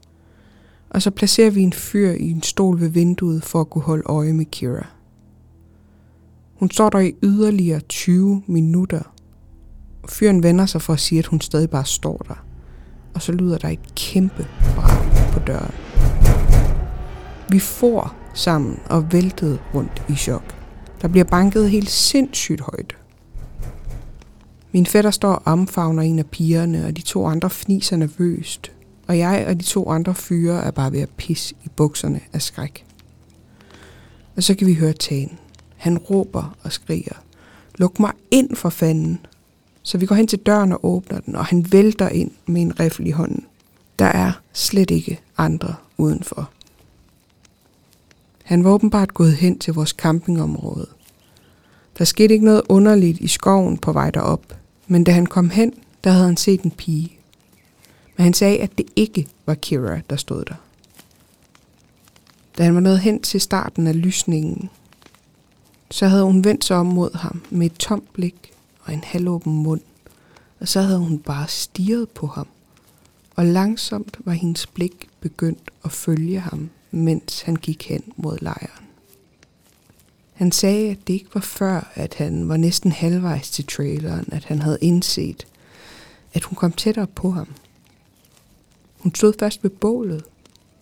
og 0.91 1.03
så 1.03 1.11
placerer 1.11 1.51
vi 1.51 1.63
en 1.63 1.73
fyr 1.73 2.11
i 2.11 2.31
en 2.31 2.43
stol 2.43 2.81
ved 2.81 2.89
vinduet 2.89 3.45
for 3.45 3.61
at 3.61 3.71
kunne 3.71 3.85
holde 3.85 4.05
øje 4.07 4.33
med 4.33 4.45
Kira. 4.45 4.87
Hun 6.65 6.71
står 6.71 6.91
der 6.91 6.99
i 6.99 7.15
yderligere 7.23 7.81
20 7.81 8.43
minutter. 8.47 9.15
Fyren 10.09 10.43
vender 10.43 10.67
sig 10.67 10.83
for 10.83 10.93
at 10.93 11.01
sige, 11.01 11.19
at 11.19 11.27
hun 11.27 11.41
stadig 11.41 11.71
bare 11.71 11.85
står 11.85 12.17
der. 12.29 12.45
Og 13.15 13.23
så 13.23 13.33
lyder 13.33 13.59
der 13.59 13.69
et 13.69 13.95
kæmpe 13.95 14.47
brag 14.77 15.33
på 15.33 15.41
døren. 15.47 15.75
Vi 17.51 17.59
får 17.59 18.15
sammen 18.35 18.81
og 18.91 19.13
væltede 19.13 19.59
rundt 19.75 20.03
i 20.09 20.15
chok. 20.15 20.55
Der 21.03 21.09
bliver 21.09 21.25
banket 21.25 21.71
helt 21.71 21.91
sindssygt 21.91 22.61
højt. 22.61 22.97
Min 24.73 24.87
fætter 24.87 25.11
står 25.11 25.33
og 25.33 25.43
omfavner 25.45 26.03
en 26.03 26.19
af 26.19 26.27
pigerne, 26.27 26.87
og 26.87 26.97
de 26.97 27.03
to 27.03 27.27
andre 27.27 27.51
fniser 27.51 27.97
nervøst. 27.97 28.73
Og 29.09 29.19
jeg 29.19 29.45
og 29.49 29.55
de 29.55 29.65
to 29.65 29.91
andre 29.91 30.15
fyre 30.15 30.65
er 30.65 30.71
bare 30.71 30.93
ved 30.93 31.01
at 31.01 31.11
pisse 31.17 31.55
i 31.65 31.69
bukserne 31.77 32.21
af 32.33 32.43
skræk. 32.43 32.87
Og 34.37 34.43
så 34.43 34.55
kan 34.55 34.67
vi 34.67 34.75
høre 34.75 34.93
tagen. 34.93 35.39
Han 35.85 35.99
råber 35.99 36.57
og 36.63 36.73
skriger. 36.73 37.15
Luk 37.75 38.01
mig 38.01 38.13
ind 38.31 38.57
for 38.57 38.69
fanden. 38.69 39.27
Så 39.83 39.99
vi 39.99 40.07
går 40.07 40.15
hen 40.15 40.27
til 40.27 40.39
døren 40.39 40.73
og 40.73 40.85
åbner 40.85 41.21
den, 41.21 41.37
og 41.37 41.45
han 41.45 41.73
vælter 41.73 42.09
ind 42.09 42.31
med 42.47 42.63
en 42.63 42.81
riffel 42.81 43.07
i 43.07 43.11
hånden. 43.11 43.47
Der 43.99 44.05
er 44.05 44.33
slet 44.53 44.91
ikke 44.91 45.21
andre 45.39 45.75
udenfor. 45.97 46.51
Han 48.45 48.65
var 48.65 48.71
åbenbart 48.71 49.15
gået 49.15 49.33
hen 49.33 49.59
til 49.59 49.75
vores 49.75 49.91
campingområde. 49.91 50.87
Der 51.99 52.05
skete 52.05 52.35
ikke 52.35 52.47
noget 52.47 52.63
underligt 52.69 53.21
i 53.21 53.29
skoven 53.29 53.79
på 53.79 53.93
vej 53.93 54.11
derop, 54.11 54.57
men 54.87 55.05
da 55.05 55.13
han 55.13 55.27
kom 55.27 55.51
hen, 55.51 55.73
der 56.05 56.11
havde 56.11 56.27
han 56.27 56.37
set 56.37 56.63
en 56.63 56.71
pige. 56.71 57.19
Men 58.17 58.25
han 58.25 58.35
sagde, 58.35 58.59
at 58.59 58.79
det 58.79 58.87
ikke 58.97 59.27
var 59.47 59.55
Kira, 59.55 60.01
der 60.11 60.17
stod 60.17 60.45
der. 60.45 60.55
Da 62.59 62.63
han 62.63 62.75
var 62.75 62.81
nået 62.81 63.01
hen 63.01 63.23
til 63.23 63.41
starten 63.41 63.87
af 63.87 64.03
lysningen, 64.03 64.71
så 65.91 66.07
havde 66.07 66.25
hun 66.25 66.45
vendt 66.45 66.65
sig 66.65 66.77
om 66.77 66.87
mod 66.87 67.17
ham 67.17 67.43
med 67.51 67.67
et 67.67 67.75
tomt 67.75 68.13
blik 68.13 68.53
og 68.81 68.93
en 68.93 69.05
halvåben 69.05 69.53
mund, 69.53 69.81
og 70.61 70.69
så 70.69 70.81
havde 70.81 70.99
hun 70.99 71.19
bare 71.19 71.49
stirret 71.49 72.09
på 72.09 72.27
ham. 72.27 72.47
Og 73.37 73.47
langsomt 73.47 74.17
var 74.25 74.33
hendes 74.33 74.67
blik 74.67 75.09
begyndt 75.21 75.71
at 75.85 75.93
følge 75.93 76.41
ham, 76.41 76.71
mens 76.91 77.43
han 77.43 77.57
gik 77.57 77.89
hen 77.89 78.03
mod 78.17 78.39
lejren. 78.41 78.85
Han 80.33 80.53
sagde, 80.53 80.91
at 80.91 80.99
det 81.07 81.15
ikke 81.15 81.35
var 81.35 81.41
før, 81.41 81.93
at 81.95 82.15
han 82.15 82.49
var 82.49 82.57
næsten 82.57 82.93
halvvejs 82.93 83.51
til 83.51 83.67
traileren, 83.67 84.29
at 84.33 84.45
han 84.45 84.63
havde 84.63 84.79
indset, 84.81 85.47
at 86.33 86.45
hun 86.45 86.57
kom 86.57 86.73
tættere 86.73 87.07
på 87.07 87.31
ham. 87.31 87.49
Hun 88.99 89.15
stod 89.15 89.33
først 89.39 89.63
ved 89.63 89.71
bålet, 89.71 90.25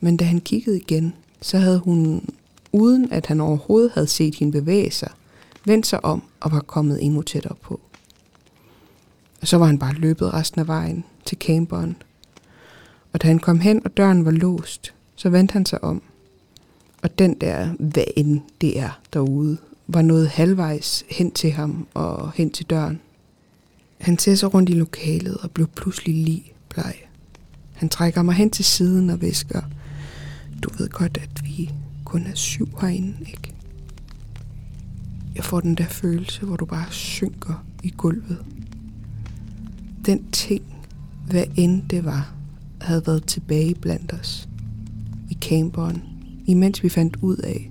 men 0.01 0.17
da 0.17 0.25
han 0.25 0.41
kiggede 0.41 0.77
igen, 0.77 1.15
så 1.41 1.59
havde 1.59 1.79
hun 1.79 2.29
uden 2.73 3.13
at 3.13 3.27
han 3.27 3.41
overhovedet 3.41 3.91
havde 3.95 4.07
set 4.07 4.35
hende 4.35 4.53
bevæge 4.53 4.91
sig, 4.91 5.11
vendte 5.65 5.89
sig 5.89 6.05
om 6.05 6.23
og 6.41 6.53
var 6.53 6.61
kommet 6.61 7.05
endnu 7.05 7.23
tættere 7.23 7.55
på. 7.63 7.81
Og 9.41 9.49
så 9.49 9.59
var 9.59 9.67
han 9.67 9.79
bare 9.79 9.95
løbet 9.95 10.35
resten 10.35 10.61
af 10.61 10.67
vejen 10.67 11.05
til 11.25 11.39
camperen. 11.39 11.97
Og 13.13 13.23
da 13.23 13.27
han 13.27 13.39
kom 13.39 13.61
hen, 13.61 13.83
og 13.85 13.97
døren 13.97 14.25
var 14.25 14.31
låst, 14.31 14.95
så 15.17 15.29
vendte 15.29 15.53
han 15.53 15.67
sig 15.67 15.85
om. 15.85 16.03
Og 17.03 17.19
den 17.19 17.35
der, 17.35 17.69
hvad 17.79 18.05
end 18.17 18.41
det 18.61 18.79
er 18.79 19.01
derude, 19.13 19.59
var 19.87 20.03
nået 20.03 20.29
halvvejs 20.29 21.05
hen 21.11 21.31
til 21.31 21.53
ham 21.53 21.87
og 21.95 22.33
hen 22.33 22.51
til 22.51 22.67
døren. 22.67 23.01
Han 24.01 24.19
ser 24.19 24.35
sig 24.35 24.55
rundt 24.55 24.71
i 24.71 24.73
lokalet 24.73 25.37
og 25.37 25.51
blev 25.51 25.67
pludselig 25.67 26.15
lige 26.15 26.53
bleg. 26.69 26.95
Han 27.73 27.89
trækker 27.89 28.23
mig 28.23 28.35
hen 28.35 28.51
til 28.51 28.65
siden 28.65 29.11
og 29.11 29.21
visker, 29.21 29.61
du 30.63 30.71
ved 30.79 30.89
godt, 30.89 31.19
at 31.23 31.45
vi 31.45 31.71
kun 32.13 32.27
er 32.27 32.35
syv 32.35 32.69
herinde, 32.81 33.15
ikke? 33.21 33.55
Jeg 35.35 35.45
får 35.45 35.61
den 35.61 35.75
der 35.75 35.85
følelse, 35.85 36.47
hvor 36.47 36.57
du 36.57 36.65
bare 36.65 36.87
synker 36.91 37.65
i 37.83 37.91
gulvet. 37.97 38.39
Den 40.07 40.25
ting, 40.33 40.63
hvad 41.27 41.45
end 41.57 41.83
det 41.91 42.05
var, 42.05 42.35
havde 42.81 43.07
været 43.07 43.25
tilbage 43.27 43.75
blandt 43.75 44.13
os. 44.13 44.49
I 45.31 45.39
camperen, 45.41 46.03
imens 46.47 46.83
vi 46.83 46.89
fandt 46.89 47.17
ud 47.23 47.37
af, 47.37 47.71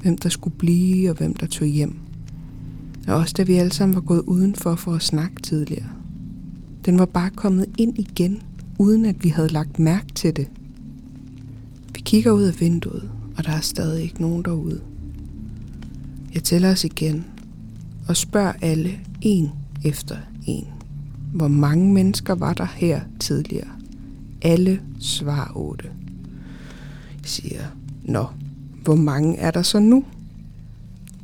hvem 0.00 0.18
der 0.18 0.28
skulle 0.28 0.56
blive 0.56 1.10
og 1.10 1.16
hvem 1.16 1.34
der 1.34 1.46
tog 1.46 1.68
hjem. 1.68 1.96
Og 3.08 3.14
også 3.14 3.34
da 3.36 3.42
vi 3.42 3.54
alle 3.54 3.72
sammen 3.72 3.94
var 3.94 4.00
gået 4.00 4.22
udenfor 4.22 4.74
for 4.74 4.94
at 4.94 5.02
snakke 5.02 5.42
tidligere. 5.42 5.90
Den 6.84 6.98
var 6.98 7.06
bare 7.06 7.30
kommet 7.30 7.66
ind 7.78 7.98
igen, 7.98 8.42
uden 8.78 9.04
at 9.04 9.24
vi 9.24 9.28
havde 9.28 9.48
lagt 9.48 9.78
mærke 9.78 10.12
til 10.14 10.36
det. 10.36 10.48
Vi 11.94 12.00
kigger 12.00 12.32
ud 12.32 12.42
af 12.42 12.60
vinduet, 12.60 13.10
og 13.36 13.44
der 13.44 13.52
er 13.52 13.60
stadig 13.60 14.02
ikke 14.02 14.20
nogen 14.20 14.44
derude. 14.44 14.80
Jeg 16.34 16.42
tæller 16.42 16.70
os 16.70 16.84
igen 16.84 17.26
og 18.08 18.16
spørger 18.16 18.52
alle 18.62 19.00
en 19.20 19.50
efter 19.84 20.16
en. 20.46 20.68
Hvor 21.32 21.48
mange 21.48 21.92
mennesker 21.92 22.34
var 22.34 22.52
der 22.52 22.66
her 22.74 23.00
tidligere? 23.20 23.68
Alle 24.42 24.82
svarer 25.00 25.56
8. 25.56 25.84
Jeg 27.22 27.28
siger, 27.28 27.62
nå, 28.02 28.26
hvor 28.82 28.94
mange 28.94 29.36
er 29.36 29.50
der 29.50 29.62
så 29.62 29.78
nu? 29.78 30.04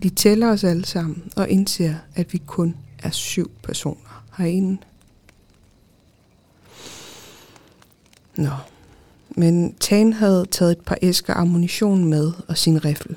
De 0.03 0.09
tæller 0.09 0.51
os 0.51 0.65
alle 0.65 0.85
sammen 0.85 1.23
og 1.37 1.49
indser, 1.49 1.95
at 2.15 2.33
vi 2.33 2.43
kun 2.47 2.77
er 3.03 3.11
syv 3.11 3.51
personer 3.63 4.25
herinde. 4.39 4.79
Nå, 8.37 8.51
men 9.39 9.75
Tan 9.81 10.13
havde 10.13 10.47
taget 10.51 10.73
et 10.73 10.81
par 10.81 10.99
æsker 11.03 11.35
ammunition 11.35 12.05
med 12.05 12.33
og 12.49 12.59
sin 12.59 12.85
riffel. 12.85 13.17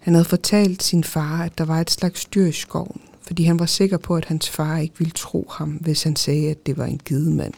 Han 0.00 0.14
havde 0.14 0.24
fortalt 0.24 0.82
sin 0.82 1.04
far, 1.04 1.42
at 1.44 1.58
der 1.58 1.64
var 1.64 1.80
et 1.80 1.90
slags 1.90 2.24
dyr 2.24 2.46
i 2.46 2.52
skoven, 2.52 3.00
fordi 3.22 3.44
han 3.44 3.58
var 3.58 3.66
sikker 3.66 3.96
på, 3.96 4.16
at 4.16 4.24
hans 4.24 4.50
far 4.50 4.78
ikke 4.78 4.98
ville 4.98 5.12
tro 5.12 5.46
ham, 5.50 5.68
hvis 5.70 6.02
han 6.02 6.16
sagde, 6.16 6.50
at 6.50 6.66
det 6.66 6.76
var 6.76 6.84
en 6.84 7.00
gidemand. 7.04 7.54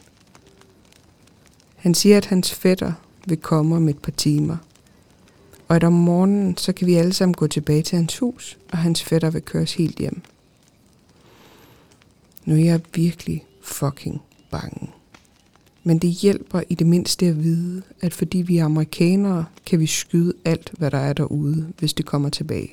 Han 1.77 1.95
siger, 1.95 2.17
at 2.17 2.27
hans 2.27 2.55
fætter 2.55 2.93
vil 3.27 3.39
komme 3.39 3.77
om 3.77 3.89
et 3.89 3.99
par 3.99 4.13
timer. 4.13 4.57
Og 5.69 5.77
at 5.77 5.85
om 5.85 5.93
morgenen, 5.93 6.57
så 6.57 6.73
kan 6.73 6.87
vi 6.87 6.95
alle 6.95 7.13
sammen 7.13 7.35
gå 7.35 7.47
tilbage 7.47 7.83
til 7.83 7.97
hans 7.97 8.19
hus, 8.19 8.59
og 8.73 8.79
hans 8.79 9.03
fætter 9.03 9.31
vil 9.31 9.43
køres 9.43 9.75
helt 9.75 9.99
hjem. 9.99 10.23
Nu 12.45 12.55
er 12.55 12.65
jeg 12.65 12.81
virkelig 12.95 13.45
fucking 13.63 14.23
bange. 14.51 14.89
Men 15.89 15.99
det 15.99 16.11
hjælper 16.11 16.61
i 16.69 16.75
det 16.75 16.87
mindste 16.87 17.27
at 17.27 17.45
vide, 17.45 17.83
at 18.01 18.15
fordi 18.15 18.39
vi 18.39 18.59
er 18.59 18.65
amerikanere, 18.65 19.45
kan 19.67 19.81
vi 19.81 19.87
skyde 19.87 20.33
alt, 20.45 20.73
hvad 20.79 20.91
der 20.91 20.99
er 20.99 21.13
derude, 21.13 21.73
hvis 21.79 21.95
det 21.95 22.07
kommer 22.07 22.29
tilbage. 22.29 22.71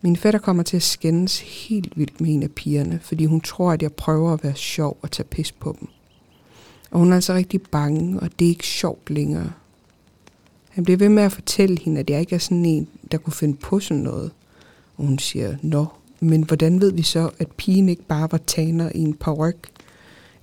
Min 0.00 0.16
fætter 0.16 0.40
kommer 0.40 0.62
til 0.62 0.76
at 0.76 0.82
skændes 0.82 1.40
helt 1.40 1.98
vildt 1.98 2.20
med 2.20 2.34
en 2.34 2.42
af 2.42 2.50
pigerne, 2.50 3.00
fordi 3.02 3.24
hun 3.24 3.40
tror, 3.40 3.72
at 3.72 3.82
jeg 3.82 3.92
prøver 3.92 4.32
at 4.32 4.44
være 4.44 4.54
sjov 4.54 4.98
og 5.02 5.10
tage 5.10 5.26
pis 5.26 5.52
på 5.52 5.76
dem. 5.80 5.88
Og 6.90 6.98
hun 6.98 7.10
er 7.10 7.14
altså 7.14 7.34
rigtig 7.34 7.62
bange, 7.62 8.20
og 8.20 8.30
det 8.38 8.44
er 8.44 8.48
ikke 8.50 8.66
sjovt 8.66 9.10
længere. 9.10 9.52
Han 10.68 10.84
bliver 10.84 10.96
ved 10.96 11.08
med 11.08 11.22
at 11.22 11.32
fortælle 11.32 11.78
hende, 11.80 12.00
at 12.00 12.10
jeg 12.10 12.20
ikke 12.20 12.34
er 12.34 12.38
sådan 12.38 12.64
en, 12.64 12.88
der 13.12 13.18
kunne 13.18 13.32
finde 13.32 13.56
på 13.56 13.80
sådan 13.80 14.02
noget. 14.02 14.30
Og 14.96 15.06
hun 15.06 15.18
siger, 15.18 15.56
nå, 15.62 15.86
men 16.20 16.42
hvordan 16.42 16.80
ved 16.80 16.92
vi 16.92 17.02
så, 17.02 17.30
at 17.38 17.48
pigen 17.50 17.88
ikke 17.88 18.02
bare 18.02 18.28
var 18.32 18.40
taner 18.46 18.90
i 18.94 18.98
en 18.98 19.14
paryk? 19.14 19.79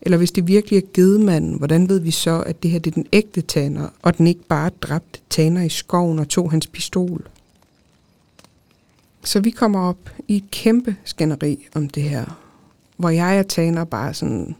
Eller 0.01 0.17
hvis 0.17 0.31
det 0.31 0.47
virkelig 0.47 0.77
er 0.77 0.87
gedemanden, 0.93 1.53
hvordan 1.53 1.89
ved 1.89 1.99
vi 1.99 2.11
så, 2.11 2.41
at 2.41 2.63
det 2.63 2.71
her 2.71 2.79
det 2.79 2.91
er 2.91 2.95
den 2.95 3.07
ægte 3.13 3.41
taner, 3.41 3.89
og 4.01 4.17
den 4.17 4.27
ikke 4.27 4.43
bare 4.43 4.71
dræbte 4.81 5.19
taner 5.29 5.63
i 5.63 5.69
skoven 5.69 6.19
og 6.19 6.29
tog 6.29 6.51
hans 6.51 6.67
pistol? 6.67 7.27
Så 9.23 9.39
vi 9.39 9.49
kommer 9.49 9.79
op 9.79 10.09
i 10.27 10.37
et 10.37 10.51
kæmpe 10.51 10.95
skænderi 11.03 11.67
om 11.75 11.89
det 11.89 12.03
her, 12.03 12.39
hvor 12.97 13.09
jeg 13.09 13.39
og 13.39 13.47
Taner 13.47 13.83
bare 13.83 14.13
sådan, 14.13 14.55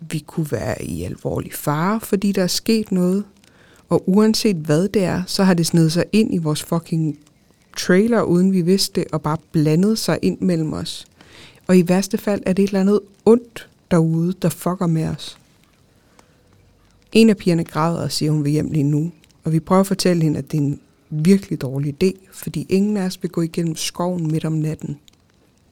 vi 0.00 0.18
kunne 0.18 0.52
være 0.52 0.84
i 0.84 1.02
alvorlig 1.02 1.52
fare, 1.52 2.00
fordi 2.00 2.32
der 2.32 2.42
er 2.42 2.46
sket 2.46 2.92
noget. 2.92 3.24
Og 3.88 4.08
uanset 4.08 4.56
hvad 4.56 4.88
det 4.88 5.04
er, 5.04 5.22
så 5.26 5.44
har 5.44 5.54
det 5.54 5.66
snedet 5.66 5.92
sig 5.92 6.04
ind 6.12 6.34
i 6.34 6.38
vores 6.38 6.62
fucking 6.62 7.18
trailer, 7.76 8.22
uden 8.22 8.52
vi 8.52 8.60
vidste 8.60 9.00
det, 9.00 9.10
og 9.12 9.22
bare 9.22 9.38
blandet 9.52 9.98
sig 9.98 10.18
ind 10.22 10.40
mellem 10.40 10.72
os. 10.72 11.06
Og 11.66 11.78
i 11.78 11.88
værste 11.88 12.18
fald 12.18 12.42
er 12.46 12.52
det 12.52 12.62
et 12.62 12.68
eller 12.68 12.80
andet 12.80 13.00
ondt 13.24 13.68
derude, 13.90 14.32
der 14.42 14.48
fucker 14.48 14.86
med 14.86 15.08
os. 15.08 15.38
En 17.12 17.30
af 17.30 17.36
pigerne 17.36 17.64
græder 17.64 18.02
og 18.02 18.12
siger, 18.12 18.32
hun 18.32 18.44
vil 18.44 18.52
hjem 18.52 18.70
lige 18.70 18.82
nu. 18.82 19.12
Og 19.44 19.52
vi 19.52 19.60
prøver 19.60 19.80
at 19.80 19.86
fortælle 19.86 20.22
hende, 20.22 20.38
at 20.38 20.52
det 20.52 20.58
er 20.58 20.62
en 20.62 20.80
virkelig 21.10 21.60
dårlig 21.60 21.94
idé, 22.02 22.12
fordi 22.32 22.66
ingen 22.68 22.96
af 22.96 23.02
os 23.02 23.22
vil 23.22 23.30
gå 23.30 23.42
igennem 23.42 23.76
skoven 23.76 24.30
midt 24.30 24.44
om 24.44 24.52
natten. 24.52 24.98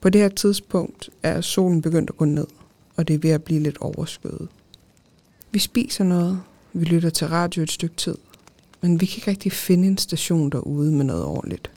På 0.01 0.09
det 0.09 0.21
her 0.21 0.29
tidspunkt 0.29 1.09
er 1.23 1.41
solen 1.41 1.81
begyndt 1.81 2.09
at 2.09 2.17
gå 2.17 2.25
ned, 2.25 2.47
og 2.95 3.07
det 3.07 3.13
er 3.13 3.17
ved 3.17 3.29
at 3.29 3.43
blive 3.43 3.59
lidt 3.59 3.77
overskyet. 3.77 4.47
Vi 5.51 5.59
spiser 5.59 6.03
noget, 6.03 6.41
vi 6.73 6.85
lytter 6.85 7.09
til 7.09 7.27
radio 7.27 7.63
et 7.63 7.71
stykke 7.71 7.95
tid, 7.95 8.17
men 8.81 9.01
vi 9.01 9.05
kan 9.05 9.17
ikke 9.17 9.31
rigtig 9.31 9.51
finde 9.51 9.87
en 9.87 9.97
station 9.97 10.49
derude 10.49 10.91
med 10.91 11.05
noget 11.05 11.23
ordentligt. 11.23 11.71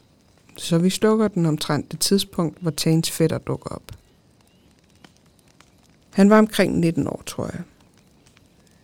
Så 0.57 0.79
vi 0.79 0.91
slukker 0.91 1.29
den 1.29 1.47
omtrent 1.47 1.93
det 1.93 2.01
tidspunkt, 2.01 2.59
hvor 2.61 2.71
Tanes 2.71 3.11
fætter 3.11 3.39
dukker 3.39 3.71
op. 3.71 3.93
Han 6.19 6.31
var 6.31 6.39
omkring 6.39 6.79
19 6.79 7.07
år, 7.07 7.23
tror 7.27 7.45
jeg. 7.45 7.61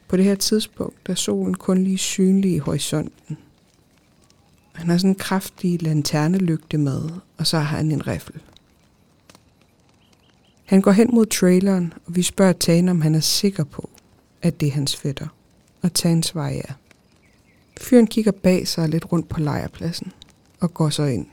På 0.09 0.17
det 0.17 0.25
her 0.25 0.35
tidspunkt 0.35 1.09
er 1.09 1.15
solen 1.15 1.55
kun 1.55 1.85
lige 1.85 1.99
synlig 1.99 2.53
i 2.53 2.59
horisonten, 2.59 3.37
han 4.73 4.91
har 4.91 4.99
sådan 4.99 5.11
en 5.11 5.15
kraftig 5.15 5.83
lanternelygte 5.83 6.79
med, 6.79 7.11
og 7.37 7.47
så 7.47 7.59
har 7.59 7.77
han 7.77 7.93
en 7.93 8.07
riffel. 8.07 8.35
Han 10.65 10.81
går 10.81 10.91
hen 10.91 11.11
mod 11.15 11.27
traileren, 11.27 11.93
og 12.07 12.17
vi 12.17 12.23
spørger 12.23 12.53
Tane, 12.53 12.91
om 12.91 13.01
han 13.01 13.15
er 13.15 13.21
sikker 13.21 13.65
på, 13.65 13.91
at 14.43 14.61
det 14.61 14.69
er 14.69 14.73
hans 14.73 14.97
fætter. 14.97 15.29
Og 15.83 15.95
Tane 15.95 16.25
svarer 16.25 16.53
ja. 16.53 16.75
Fyren 17.81 18.07
kigger 18.07 18.33
bag 18.33 18.69
sig 18.69 18.89
lidt 18.89 19.13
rundt 19.13 19.29
på 19.29 19.41
lejrpladsen 19.41 20.13
og 20.61 20.75
går 20.75 20.91
så 20.91 21.03
ind. 21.03 21.27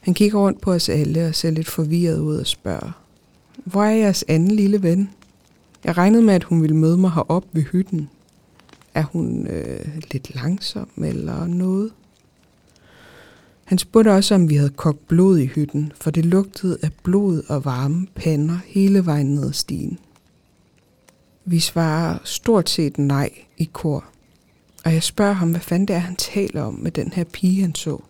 Han 0.00 0.14
kigger 0.14 0.38
rundt 0.38 0.60
på 0.60 0.72
os 0.72 0.88
alle 0.88 1.26
og 1.26 1.34
ser 1.34 1.50
lidt 1.50 1.68
forvirret 1.68 2.18
ud 2.18 2.36
og 2.36 2.46
spørger, 2.46 3.07
hvor 3.68 3.84
er 3.84 3.90
jeres 3.90 4.24
anden 4.28 4.50
lille 4.50 4.82
ven? 4.82 5.10
Jeg 5.84 5.96
regnede 5.96 6.22
med, 6.22 6.34
at 6.34 6.44
hun 6.44 6.62
ville 6.62 6.76
møde 6.76 6.96
mig 6.96 7.10
herop 7.10 7.44
ved 7.52 7.62
hytten, 7.62 8.10
er 8.94 9.02
hun 9.02 9.46
øh, 9.46 9.86
lidt 10.12 10.34
langsom 10.34 10.88
eller 10.96 11.46
noget? 11.46 11.92
Han 13.64 13.78
spurgte 13.78 14.12
også, 14.12 14.34
om 14.34 14.48
vi 14.48 14.56
havde 14.56 14.70
kogt 14.70 15.08
blod 15.08 15.38
i 15.38 15.46
hytten, 15.46 15.92
for 16.00 16.10
det 16.10 16.24
lugtede 16.24 16.78
af 16.82 16.90
blod 17.02 17.42
og 17.48 17.64
varme 17.64 18.06
pander 18.14 18.58
hele 18.66 19.06
vejen 19.06 19.34
ned 19.34 19.46
ad 19.46 19.52
stien. 19.52 19.98
Vi 21.44 21.60
svarer 21.60 22.18
stort 22.24 22.70
set 22.70 22.98
nej 22.98 23.30
i 23.56 23.70
kor, 23.72 24.04
og 24.84 24.94
jeg 24.94 25.02
spørger 25.02 25.32
ham, 25.32 25.50
hvad 25.50 25.60
fanden 25.60 25.88
det 25.88 25.96
er, 25.96 26.00
han 26.00 26.16
taler 26.16 26.62
om 26.62 26.74
med 26.74 26.90
den 26.90 27.12
her 27.12 27.24
pige, 27.24 27.60
han 27.60 27.74
så. 27.74 28.02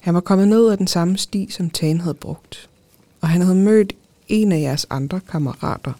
Han 0.00 0.14
var 0.14 0.20
kommet 0.20 0.48
ned 0.48 0.70
ad 0.70 0.76
den 0.76 0.86
samme 0.86 1.18
sti, 1.18 1.50
som 1.50 1.70
Tan 1.70 2.00
havde 2.00 2.14
brugt, 2.14 2.70
og 3.24 3.30
han 3.30 3.40
havde 3.40 3.54
mødt 3.54 3.92
en 4.28 4.52
af 4.52 4.60
jeres 4.60 4.86
andre 4.90 5.20
kammerater 5.20 5.92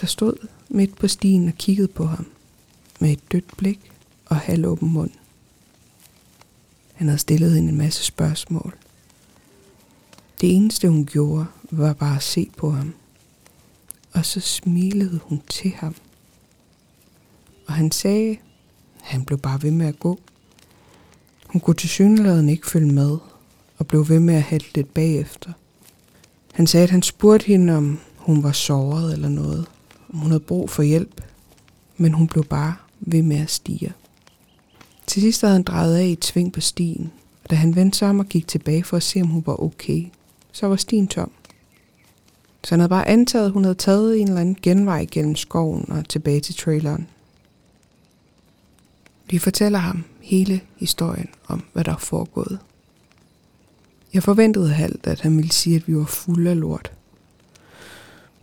der 0.00 0.06
stod 0.06 0.48
midt 0.68 0.96
på 0.96 1.08
stien 1.08 1.48
og 1.48 1.54
kiggede 1.54 1.88
på 1.88 2.04
ham 2.04 2.26
med 3.00 3.12
et 3.12 3.32
dødt 3.32 3.56
blik 3.56 3.92
og 4.26 4.36
halvåben 4.36 4.92
mund. 4.92 5.10
Han 6.94 7.08
havde 7.08 7.18
stillet 7.18 7.52
hende 7.52 7.68
en 7.68 7.78
masse 7.78 8.04
spørgsmål. 8.04 8.74
Det 10.40 10.56
eneste 10.56 10.88
hun 10.88 11.06
gjorde, 11.06 11.46
var 11.70 11.92
bare 11.92 12.16
at 12.16 12.22
se 12.22 12.50
på 12.56 12.70
ham. 12.70 12.94
Og 14.12 14.26
så 14.26 14.40
smilede 14.40 15.20
hun 15.22 15.42
til 15.48 15.70
ham. 15.70 15.94
Og 17.66 17.74
han 17.74 17.90
sagde, 17.90 18.30
at 18.30 18.38
han 19.00 19.24
blev 19.24 19.38
bare 19.38 19.62
ved 19.62 19.70
med 19.70 19.86
at 19.86 19.98
gå. 19.98 20.20
Hun 21.46 21.60
kunne 21.60 21.76
til 21.76 21.88
synligheden 21.88 22.48
ikke 22.48 22.66
følge 22.66 22.92
med, 22.92 23.18
og 23.78 23.86
blev 23.86 24.08
ved 24.08 24.20
med 24.20 24.34
at 24.34 24.42
halte 24.42 24.74
lidt 24.74 24.94
bagefter. 24.94 25.52
Han 26.52 26.66
sagde, 26.66 26.84
at 26.84 26.90
han 26.90 27.02
spurgte 27.02 27.46
hende, 27.46 27.76
om 27.76 27.98
hun 28.16 28.42
var 28.42 28.52
såret 28.52 29.12
eller 29.12 29.28
noget 29.28 29.66
om 30.12 30.18
hun 30.18 30.30
havde 30.30 30.40
brug 30.40 30.70
for 30.70 30.82
hjælp, 30.82 31.20
men 31.96 32.12
hun 32.12 32.26
blev 32.26 32.44
bare 32.44 32.74
ved 33.00 33.22
med 33.22 33.36
at 33.36 33.50
stige. 33.50 33.92
Til 35.06 35.22
sidst 35.22 35.40
havde 35.40 35.54
han 35.54 35.62
drejet 35.62 35.96
af 35.96 36.04
i 36.04 36.12
et 36.12 36.24
sving 36.24 36.52
på 36.52 36.60
stien, 36.60 37.12
og 37.44 37.50
da 37.50 37.54
han 37.56 37.76
vendte 37.76 37.98
sig 37.98 38.08
om 38.08 38.18
og 38.18 38.26
gik 38.26 38.48
tilbage 38.48 38.84
for 38.84 38.96
at 38.96 39.02
se, 39.02 39.20
om 39.20 39.26
hun 39.26 39.42
var 39.46 39.62
okay, 39.62 40.06
så 40.52 40.66
var 40.66 40.76
stien 40.76 41.08
tom. 41.08 41.30
Så 42.64 42.70
han 42.70 42.80
havde 42.80 42.88
bare 42.88 43.08
antaget, 43.08 43.46
at 43.46 43.52
hun 43.52 43.64
havde 43.64 43.74
taget 43.74 44.20
en 44.20 44.28
eller 44.28 44.40
anden 44.40 44.56
genvej 44.62 45.06
gennem 45.10 45.36
skoven 45.36 45.92
og 45.92 46.08
tilbage 46.08 46.40
til 46.40 46.54
traileren. 46.54 47.08
Vi 49.30 49.38
fortæller 49.38 49.78
ham 49.78 50.04
hele 50.20 50.60
historien 50.76 51.28
om, 51.46 51.62
hvad 51.72 51.84
der 51.84 51.92
er 51.92 51.98
foregået. 51.98 52.58
Jeg 54.14 54.22
forventede 54.22 54.68
halvt, 54.68 55.06
at 55.06 55.20
han 55.20 55.36
ville 55.36 55.52
sige, 55.52 55.76
at 55.76 55.88
vi 55.88 55.96
var 55.96 56.04
fulde 56.04 56.50
af 56.50 56.60
lort. 56.60 56.92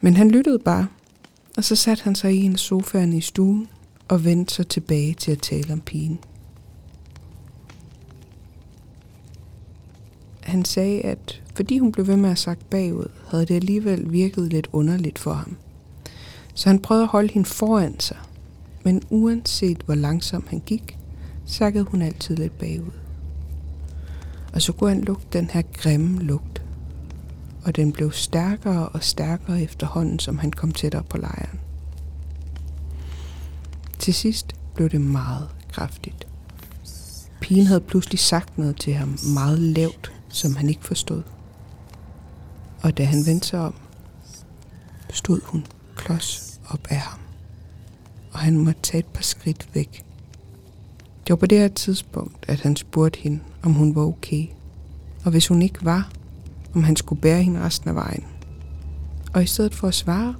Men 0.01 0.15
han 0.15 0.31
lyttede 0.31 0.59
bare 0.59 0.87
og 1.57 1.63
så 1.63 1.75
satte 1.75 2.03
han 2.03 2.15
sig 2.15 2.33
i 2.33 2.43
en 2.43 2.57
sofaen 2.57 3.13
i 3.13 3.21
stuen 3.21 3.67
og 4.07 4.25
vendte 4.25 4.53
sig 4.53 4.67
tilbage 4.67 5.13
til 5.13 5.31
at 5.31 5.41
tale 5.41 5.73
om 5.73 5.81
pigen. 5.81 6.19
Han 10.41 10.65
sagde, 10.65 11.01
at 11.01 11.41
fordi 11.55 11.77
hun 11.77 11.91
blev 11.91 12.07
ved 12.07 12.17
med 12.17 12.29
at 12.29 12.39
sagt 12.39 12.69
bagud, 12.69 13.07
havde 13.27 13.45
det 13.45 13.55
alligevel 13.55 14.11
virket 14.11 14.53
lidt 14.53 14.69
underligt 14.71 15.19
for 15.19 15.33
ham. 15.33 15.57
Så 16.53 16.69
han 16.69 16.79
prøvede 16.79 17.03
at 17.03 17.09
holde 17.09 17.33
hende 17.33 17.49
foran 17.49 17.99
sig, 17.99 18.17
men 18.83 19.01
uanset 19.09 19.81
hvor 19.85 19.95
langsom 19.95 20.45
han 20.47 20.59
gik, 20.59 20.97
sakkede 21.45 21.83
hun 21.83 22.01
altid 22.01 22.35
lidt 22.35 22.57
bagud. 22.59 23.00
Og 24.53 24.61
så 24.61 24.73
kunne 24.73 24.89
han 24.89 25.01
lugte 25.01 25.39
den 25.39 25.49
her 25.49 25.61
grimme 25.61 26.19
lugt 26.19 26.61
og 27.63 27.75
den 27.75 27.91
blev 27.91 28.11
stærkere 28.11 28.89
og 28.89 29.03
stærkere 29.03 29.61
efterhånden, 29.61 30.19
som 30.19 30.37
han 30.37 30.51
kom 30.51 30.71
tættere 30.71 31.03
på 31.03 31.17
lejren. 31.17 31.59
Til 33.99 34.13
sidst 34.13 34.55
blev 34.75 34.89
det 34.89 35.01
meget 35.01 35.49
kraftigt. 35.71 36.27
Pigen 37.41 37.65
havde 37.65 37.81
pludselig 37.81 38.19
sagt 38.19 38.57
noget 38.57 38.75
til 38.75 38.93
ham 38.93 39.17
meget 39.35 39.59
lavt, 39.59 40.13
som 40.29 40.55
han 40.55 40.69
ikke 40.69 40.85
forstod. 40.85 41.23
Og 42.81 42.97
da 42.97 43.03
han 43.03 43.25
vendte 43.25 43.47
sig 43.47 43.59
om, 43.59 43.73
stod 45.09 45.39
hun 45.43 45.65
klods 45.95 46.59
op 46.69 46.87
af 46.89 46.97
ham, 46.97 47.19
og 48.31 48.39
han 48.39 48.57
måtte 48.57 48.81
tage 48.81 48.99
et 48.99 49.05
par 49.05 49.23
skridt 49.23 49.69
væk. 49.73 50.05
Det 51.23 51.29
var 51.29 51.35
på 51.35 51.45
det 51.45 51.57
her 51.57 51.67
tidspunkt, 51.67 52.45
at 52.47 52.61
han 52.61 52.75
spurgte 52.75 53.19
hende, 53.19 53.39
om 53.63 53.73
hun 53.73 53.95
var 53.95 54.01
okay. 54.01 54.45
Og 55.25 55.31
hvis 55.31 55.47
hun 55.47 55.61
ikke 55.61 55.85
var, 55.85 56.11
om 56.73 56.83
han 56.83 56.95
skulle 56.95 57.21
bære 57.21 57.43
hende 57.43 57.59
resten 57.61 57.89
af 57.89 57.95
vejen. 57.95 58.23
Og 59.33 59.43
i 59.43 59.45
stedet 59.45 59.75
for 59.75 59.87
at 59.87 59.93
svare, 59.93 60.35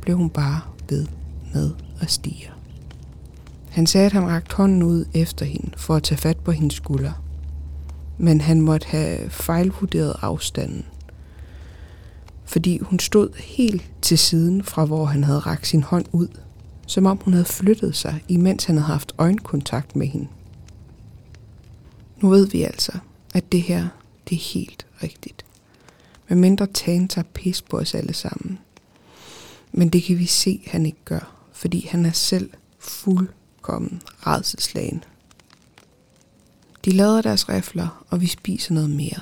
blev 0.00 0.16
hun 0.16 0.30
bare 0.30 0.60
ved 0.88 1.06
med 1.54 1.70
at 2.00 2.10
stige. 2.10 2.50
Han 3.70 3.86
sagde, 3.86 4.06
at 4.06 4.12
han 4.12 4.28
rakte 4.28 4.56
hånden 4.56 4.82
ud 4.82 5.04
efter 5.14 5.46
hende 5.46 5.70
for 5.76 5.96
at 5.96 6.02
tage 6.02 6.18
fat 6.18 6.36
på 6.36 6.52
hendes 6.52 6.74
skulder. 6.74 7.12
Men 8.18 8.40
han 8.40 8.60
måtte 8.60 8.86
have 8.86 9.30
fejlvurderet 9.30 10.14
afstanden. 10.22 10.84
fordi 12.44 12.78
hun 12.78 12.98
stod 12.98 13.28
helt 13.40 13.90
til 14.02 14.18
siden 14.18 14.62
fra, 14.64 14.84
hvor 14.84 15.04
han 15.04 15.24
havde 15.24 15.38
rakt 15.38 15.66
sin 15.66 15.82
hånd 15.82 16.04
ud, 16.12 16.28
som 16.86 17.06
om 17.06 17.20
hun 17.24 17.32
havde 17.32 17.44
flyttet 17.44 17.96
sig, 17.96 18.22
imens 18.28 18.64
han 18.64 18.76
havde 18.76 18.86
haft 18.86 19.12
øjenkontakt 19.18 19.96
med 19.96 20.06
hende. 20.06 20.26
Nu 22.24 22.30
ved 22.30 22.46
vi 22.46 22.62
altså, 22.62 22.92
at 23.34 23.52
det 23.52 23.62
her, 23.62 23.88
det 24.28 24.36
er 24.36 24.40
helt 24.54 24.86
rigtigt. 25.02 25.44
Med 26.28 26.36
mindre 26.36 26.66
Tan 26.66 27.08
tager 27.08 27.26
pis 27.34 27.62
på 27.62 27.78
os 27.78 27.94
alle 27.94 28.12
sammen. 28.12 28.58
Men 29.72 29.88
det 29.88 30.02
kan 30.02 30.18
vi 30.18 30.26
se, 30.26 30.60
han 30.66 30.86
ikke 30.86 31.04
gør, 31.04 31.36
fordi 31.52 31.86
han 31.86 32.06
er 32.06 32.12
selv 32.12 32.50
fuldkommen 32.78 34.02
redselslagen. 34.26 35.04
De 36.84 36.90
lader 36.90 37.22
deres 37.22 37.48
rifler, 37.48 38.04
og 38.10 38.20
vi 38.20 38.26
spiser 38.26 38.74
noget 38.74 38.90
mere. 38.90 39.20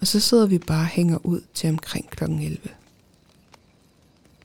Og 0.00 0.06
så 0.06 0.20
sidder 0.20 0.46
vi 0.46 0.58
bare 0.58 0.82
og 0.82 0.86
hænger 0.86 1.26
ud 1.26 1.40
til 1.54 1.70
omkring 1.70 2.10
kl. 2.10 2.24
11. 2.24 2.58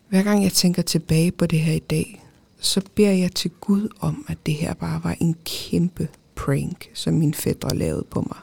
Hver 0.09 0.23
gang 0.23 0.43
jeg 0.43 0.51
tænker 0.51 0.81
tilbage 0.81 1.31
på 1.31 1.45
det 1.45 1.59
her 1.59 1.73
i 1.73 1.79
dag, 1.79 2.23
så 2.59 2.81
beder 2.95 3.11
jeg 3.11 3.35
til 3.35 3.51
Gud 3.51 3.87
om, 3.99 4.25
at 4.27 4.45
det 4.45 4.53
her 4.53 4.73
bare 4.73 5.03
var 5.03 5.15
en 5.19 5.35
kæmpe 5.45 6.09
prank, 6.45 6.89
som 6.93 7.13
min 7.13 7.33
fædre 7.33 7.75
lavede 7.75 8.05
på 8.09 8.21
mig. 8.21 8.37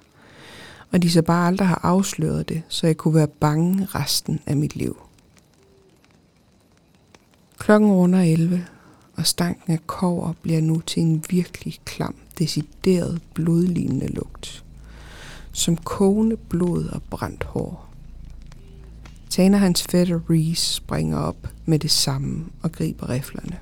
Og 0.93 1.03
de 1.03 1.11
så 1.11 1.23
bare 1.23 1.47
aldrig 1.47 1.69
har 1.69 1.81
afsløret 1.83 2.49
det, 2.49 2.63
så 2.69 2.87
jeg 2.87 2.97
kunne 2.97 3.15
være 3.15 3.29
bange 3.29 3.85
resten 3.85 4.41
af 4.47 4.57
mit 4.57 4.77
liv. 4.77 4.97
Klokken 7.59 7.91
runder 7.93 8.21
11, 8.21 8.67
og 9.17 9.27
stanken 9.27 9.73
af 9.73 9.87
kover 9.87 10.33
bliver 10.43 10.61
nu 10.61 10.81
til 10.81 11.03
en 11.03 11.25
virkelig 11.31 11.79
klam, 11.85 12.15
decideret 12.39 13.23
blodlignende 13.35 14.07
lugt. 14.07 14.65
Som 15.53 15.77
kogende 15.77 16.37
blod 16.37 16.85
og 16.85 17.03
brændt 17.03 17.45
hår. 17.45 17.91
Tana 19.31 19.57
hans 19.57 19.83
fætter 19.83 20.21
Reese 20.31 20.73
springer 20.75 21.19
op 21.19 21.49
med 21.67 21.79
det 21.79 21.91
samme 21.91 22.45
og 22.63 22.73
griber 22.73 23.11
riflerne. 23.11 23.59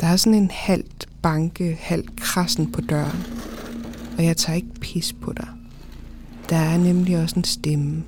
Der 0.00 0.06
er 0.06 0.16
sådan 0.16 0.38
en 0.38 0.50
halvt 0.50 1.08
banke, 1.22 1.78
halvt 1.80 2.16
krassen 2.16 2.72
på 2.72 2.80
døren, 2.80 3.18
og 4.18 4.24
jeg 4.24 4.36
tager 4.36 4.56
ikke 4.56 4.74
pis 4.80 5.12
på 5.12 5.32
dig. 5.32 5.48
Der 6.48 6.56
er 6.56 6.78
nemlig 6.78 7.22
også 7.22 7.36
en 7.36 7.44
stemme. 7.44 8.04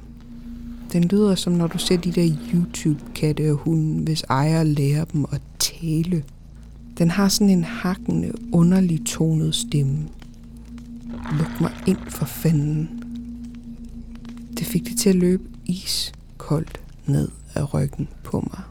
Den 0.92 1.04
lyder 1.04 1.34
som 1.34 1.52
når 1.52 1.66
du 1.66 1.78
ser 1.78 1.96
de 1.96 2.12
der 2.12 2.36
YouTube-katte 2.54 3.50
og 3.50 3.56
hunde, 3.56 4.04
hvis 4.04 4.22
ejer 4.22 4.62
lærer 4.62 5.04
dem 5.04 5.24
at 5.32 5.40
tale. 5.58 6.24
Den 6.98 7.10
har 7.10 7.28
sådan 7.28 7.50
en 7.50 7.64
hakkende, 7.64 8.32
underlig 8.52 9.06
tonet 9.06 9.54
stemme. 9.54 10.08
Luk 11.38 11.60
mig 11.60 11.72
ind 11.86 11.98
for 12.08 12.24
fanden. 12.24 13.04
Det 14.58 14.66
fik 14.66 14.84
det 14.84 14.98
til 14.98 15.08
at 15.08 15.16
løbe 15.16 15.44
iskoldt 15.66 16.80
ned 17.06 17.28
af 17.54 17.74
ryggen 17.74 18.08
på 18.24 18.40
mig. 18.40 18.69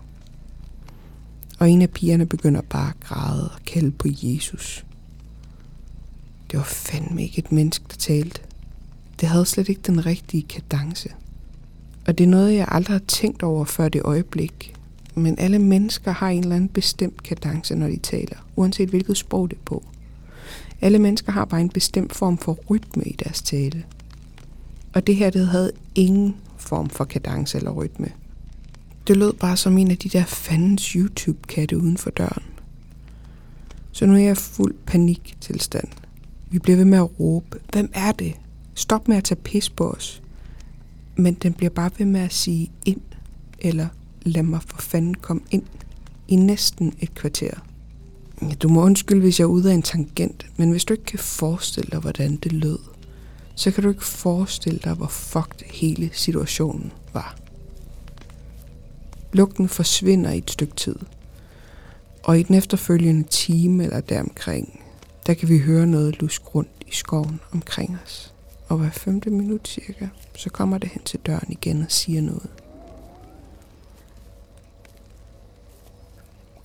Og 1.59 1.69
en 1.69 1.81
af 1.81 1.89
pigerne 1.89 2.25
begynder 2.25 2.61
bare 2.61 2.89
at 2.89 2.99
græde 2.99 3.49
og 3.49 3.59
kalde 3.65 3.91
på 3.91 4.07
Jesus. 4.11 4.85
Det 6.51 6.57
var 6.57 6.65
fandme 6.65 7.23
ikke 7.23 7.39
et 7.39 7.51
menneske, 7.51 7.85
der 7.89 7.95
talte. 7.95 8.41
Det 9.19 9.29
havde 9.29 9.45
slet 9.45 9.69
ikke 9.69 9.81
den 9.81 10.05
rigtige 10.05 10.43
kadence. 10.43 11.09
Og 12.07 12.17
det 12.17 12.23
er 12.23 12.27
noget, 12.27 12.55
jeg 12.55 12.67
aldrig 12.71 12.93
har 12.93 13.05
tænkt 13.07 13.43
over 13.43 13.65
før 13.65 13.89
det 13.89 14.01
øjeblik. 14.01 14.75
Men 15.15 15.39
alle 15.39 15.59
mennesker 15.59 16.11
har 16.11 16.29
en 16.29 16.43
eller 16.43 16.55
anden 16.55 16.69
bestemt 16.69 17.23
kadence, 17.23 17.75
når 17.75 17.87
de 17.87 17.97
taler, 17.97 18.37
uanset 18.55 18.89
hvilket 18.89 19.17
sprog 19.17 19.49
det 19.49 19.57
er 19.57 19.63
på. 19.65 19.83
Alle 20.81 20.99
mennesker 20.99 21.31
har 21.31 21.45
bare 21.45 21.61
en 21.61 21.69
bestemt 21.69 22.15
form 22.15 22.37
for 22.37 22.59
rytme 22.69 23.03
i 23.03 23.15
deres 23.23 23.41
tale. 23.41 23.85
Og 24.93 25.07
det 25.07 25.15
her, 25.15 25.29
det 25.29 25.47
havde 25.47 25.71
ingen 25.95 26.35
form 26.57 26.89
for 26.89 27.03
kadence 27.03 27.57
eller 27.57 27.71
rytme. 27.71 28.11
Det 29.09 29.17
lød 29.17 29.33
bare 29.33 29.57
som 29.57 29.77
en 29.77 29.91
af 29.91 29.97
de 29.97 30.09
der 30.09 30.25
fandens 30.25 30.83
YouTube-katte 30.85 31.77
uden 31.77 31.97
for 31.97 32.09
døren. 32.09 32.43
Så 33.91 34.05
nu 34.05 34.13
er 34.13 34.17
jeg 34.17 34.37
fuld 34.37 34.75
paniktilstand. 34.85 35.87
Vi 36.49 36.59
bliver 36.59 36.77
ved 36.77 36.85
med 36.85 36.97
at 36.97 37.19
råbe, 37.19 37.59
hvem 37.71 37.89
er 37.93 38.11
det? 38.11 38.33
Stop 38.73 39.07
med 39.07 39.17
at 39.17 39.23
tage 39.23 39.41
pis 39.41 39.69
på 39.69 39.89
os. 39.89 40.21
Men 41.15 41.33
den 41.33 41.53
bliver 41.53 41.69
bare 41.69 41.91
ved 41.97 42.05
med 42.05 42.21
at 42.21 42.33
sige 42.33 42.71
ind, 42.85 43.01
eller 43.59 43.87
lad 44.21 44.43
mig 44.43 44.61
for 44.67 44.81
fanden 44.81 45.13
komme 45.13 45.41
ind 45.51 45.63
i 46.27 46.35
næsten 46.35 46.93
et 46.99 47.15
kvarter. 47.15 47.53
Du 48.61 48.69
må 48.69 48.83
undskylde, 48.83 49.21
hvis 49.21 49.39
jeg 49.39 49.45
er 49.45 49.49
ude 49.49 49.71
af 49.71 49.75
en 49.75 49.81
tangent, 49.81 50.47
men 50.57 50.71
hvis 50.71 50.85
du 50.85 50.93
ikke 50.93 51.05
kan 51.05 51.19
forestille 51.19 51.89
dig, 51.91 51.99
hvordan 51.99 52.35
det 52.35 52.51
lød, 52.51 52.79
så 53.55 53.71
kan 53.71 53.83
du 53.83 53.89
ikke 53.89 54.05
forestille 54.05 54.79
dig, 54.83 54.93
hvor 54.93 55.07
fucked 55.07 55.65
hele 55.71 56.09
situationen 56.13 56.91
var. 57.13 57.48
Lugten 59.33 59.69
forsvinder 59.69 60.31
i 60.31 60.37
et 60.37 60.51
stykke 60.51 60.75
tid, 60.75 60.95
og 62.23 62.39
i 62.39 62.43
den 62.43 62.55
efterfølgende 62.55 63.23
time 63.23 63.83
eller 63.83 64.01
deromkring, 64.01 64.83
der 65.27 65.33
kan 65.33 65.49
vi 65.49 65.59
høre 65.59 65.87
noget 65.87 66.21
lusk 66.21 66.55
rundt 66.55 66.71
i 66.87 66.93
skoven 66.93 67.39
omkring 67.51 67.97
os. 68.05 68.33
Og 68.67 68.77
hver 68.77 68.89
femte 68.89 69.29
minut 69.29 69.67
cirka, 69.67 70.07
så 70.35 70.49
kommer 70.49 70.77
det 70.77 70.89
hen 70.89 71.03
til 71.03 71.19
døren 71.19 71.51
igen 71.51 71.81
og 71.81 71.91
siger 71.91 72.21
noget. 72.21 72.49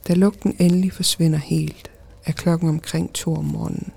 Da 0.08 0.14
lugten 0.14 0.56
endelig 0.58 0.92
forsvinder 0.92 1.38
helt, 1.38 1.90
er 2.24 2.32
klokken 2.32 2.68
omkring 2.68 3.12
to 3.12 3.34
om 3.34 3.44
morgenen. 3.44 3.92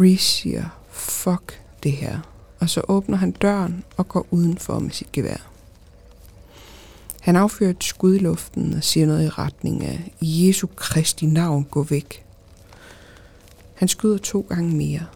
Reese 0.00 0.24
siger, 0.24 0.64
fuck 0.90 1.62
det 1.82 1.92
her, 1.92 2.20
og 2.60 2.70
så 2.70 2.82
åbner 2.88 3.16
han 3.16 3.30
døren 3.30 3.84
og 3.96 4.08
går 4.08 4.26
udenfor 4.30 4.78
med 4.78 4.90
sit 4.90 5.12
gevær. 5.12 5.50
Han 7.28 7.36
affyrer 7.36 7.70
et 7.70 7.84
skud 7.84 8.14
i 8.14 8.18
luften 8.18 8.74
og 8.74 8.84
siger 8.84 9.06
noget 9.06 9.26
i 9.26 9.28
retning 9.28 9.84
af, 9.84 10.12
i 10.20 10.48
Jesu 10.48 10.66
Kristi 10.76 11.26
navn, 11.26 11.64
gå 11.64 11.82
væk. 11.82 12.24
Han 13.74 13.88
skyder 13.88 14.18
to 14.18 14.46
gange 14.48 14.76
mere, 14.76 15.06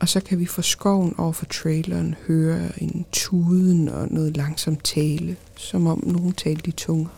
og 0.00 0.08
så 0.08 0.20
kan 0.20 0.38
vi 0.38 0.46
fra 0.46 0.62
skoven 0.62 1.14
over 1.18 1.32
for 1.32 1.46
traileren 1.46 2.14
høre 2.26 2.82
en 2.82 3.06
tuden 3.12 3.88
og 3.88 4.08
noget 4.10 4.36
langsomt 4.36 4.84
tale, 4.84 5.36
som 5.56 5.86
om 5.86 6.04
nogen 6.06 6.32
talte 6.32 6.68
i 6.68 6.72
tunger. 6.72 7.10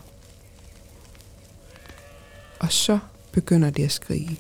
Og 2.61 2.73
så 2.73 2.99
begynder 3.33 3.71
det 3.71 3.85
at 3.85 3.93
skrige. 3.93 4.39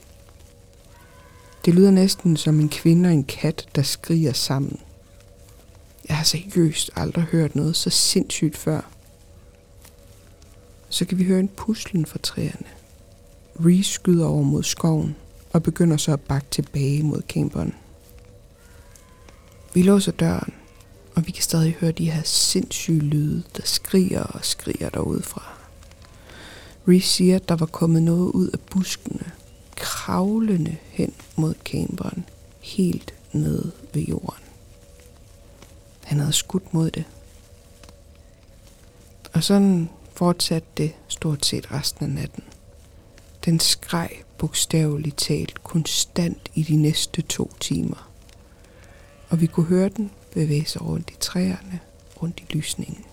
Det 1.64 1.74
lyder 1.74 1.90
næsten 1.90 2.36
som 2.36 2.60
en 2.60 2.68
kvinde 2.68 3.06
og 3.08 3.12
en 3.12 3.24
kat, 3.24 3.68
der 3.74 3.82
skriger 3.82 4.32
sammen. 4.32 4.80
Jeg 6.08 6.16
har 6.16 6.24
seriøst 6.24 6.90
aldrig 6.96 7.24
hørt 7.24 7.56
noget 7.56 7.76
så 7.76 7.90
sindssygt 7.90 8.56
før. 8.56 8.95
Så 10.96 11.04
kan 11.04 11.18
vi 11.18 11.24
høre 11.24 11.40
en 11.40 11.48
puslen 11.48 12.06
fra 12.06 12.18
træerne. 12.22 12.66
Reese 13.60 13.92
skyder 13.92 14.26
over 14.26 14.42
mod 14.42 14.62
skoven 14.62 15.16
og 15.52 15.62
begynder 15.62 15.96
så 15.96 16.12
at 16.12 16.20
bakke 16.20 16.46
tilbage 16.50 17.02
mod 17.02 17.22
camperen. 17.28 17.74
Vi 19.74 19.82
låser 19.82 20.12
døren, 20.12 20.54
og 21.14 21.26
vi 21.26 21.32
kan 21.32 21.42
stadig 21.42 21.72
høre 21.80 21.92
de 21.92 22.10
her 22.10 22.22
sindssyge 22.22 23.00
lyde, 23.00 23.42
der 23.56 23.62
skriger 23.64 24.22
og 24.22 24.44
skriger 24.44 24.88
derudfra. 24.88 25.58
Reese 26.88 27.08
siger, 27.08 27.36
at 27.36 27.48
der 27.48 27.56
var 27.56 27.66
kommet 27.66 28.02
noget 28.02 28.30
ud 28.30 28.48
af 28.48 28.60
buskene, 28.60 29.30
kravlende 29.76 30.76
hen 30.90 31.14
mod 31.36 31.54
camperen, 31.64 32.24
helt 32.60 33.14
ned 33.32 33.64
ved 33.94 34.02
jorden. 34.02 34.44
Han 36.04 36.18
havde 36.18 36.32
skudt 36.32 36.74
mod 36.74 36.90
det. 36.90 37.04
Og 39.32 39.44
sådan 39.44 39.88
fortsatte 40.16 40.68
det 40.76 40.94
stort 41.08 41.46
set 41.46 41.72
resten 41.72 42.04
af 42.04 42.10
natten. 42.10 42.44
Den 43.44 43.60
skreg 43.60 44.10
bogstaveligt 44.38 45.16
talt 45.16 45.64
konstant 45.64 46.50
i 46.54 46.62
de 46.62 46.76
næste 46.76 47.22
to 47.22 47.52
timer. 47.60 48.10
Og 49.28 49.40
vi 49.40 49.46
kunne 49.46 49.66
høre 49.66 49.88
den 49.88 50.10
bevæge 50.32 50.66
sig 50.66 50.82
rundt 50.82 51.10
i 51.10 51.16
træerne, 51.20 51.80
rundt 52.22 52.40
i 52.40 52.52
lysningen. 52.52 53.04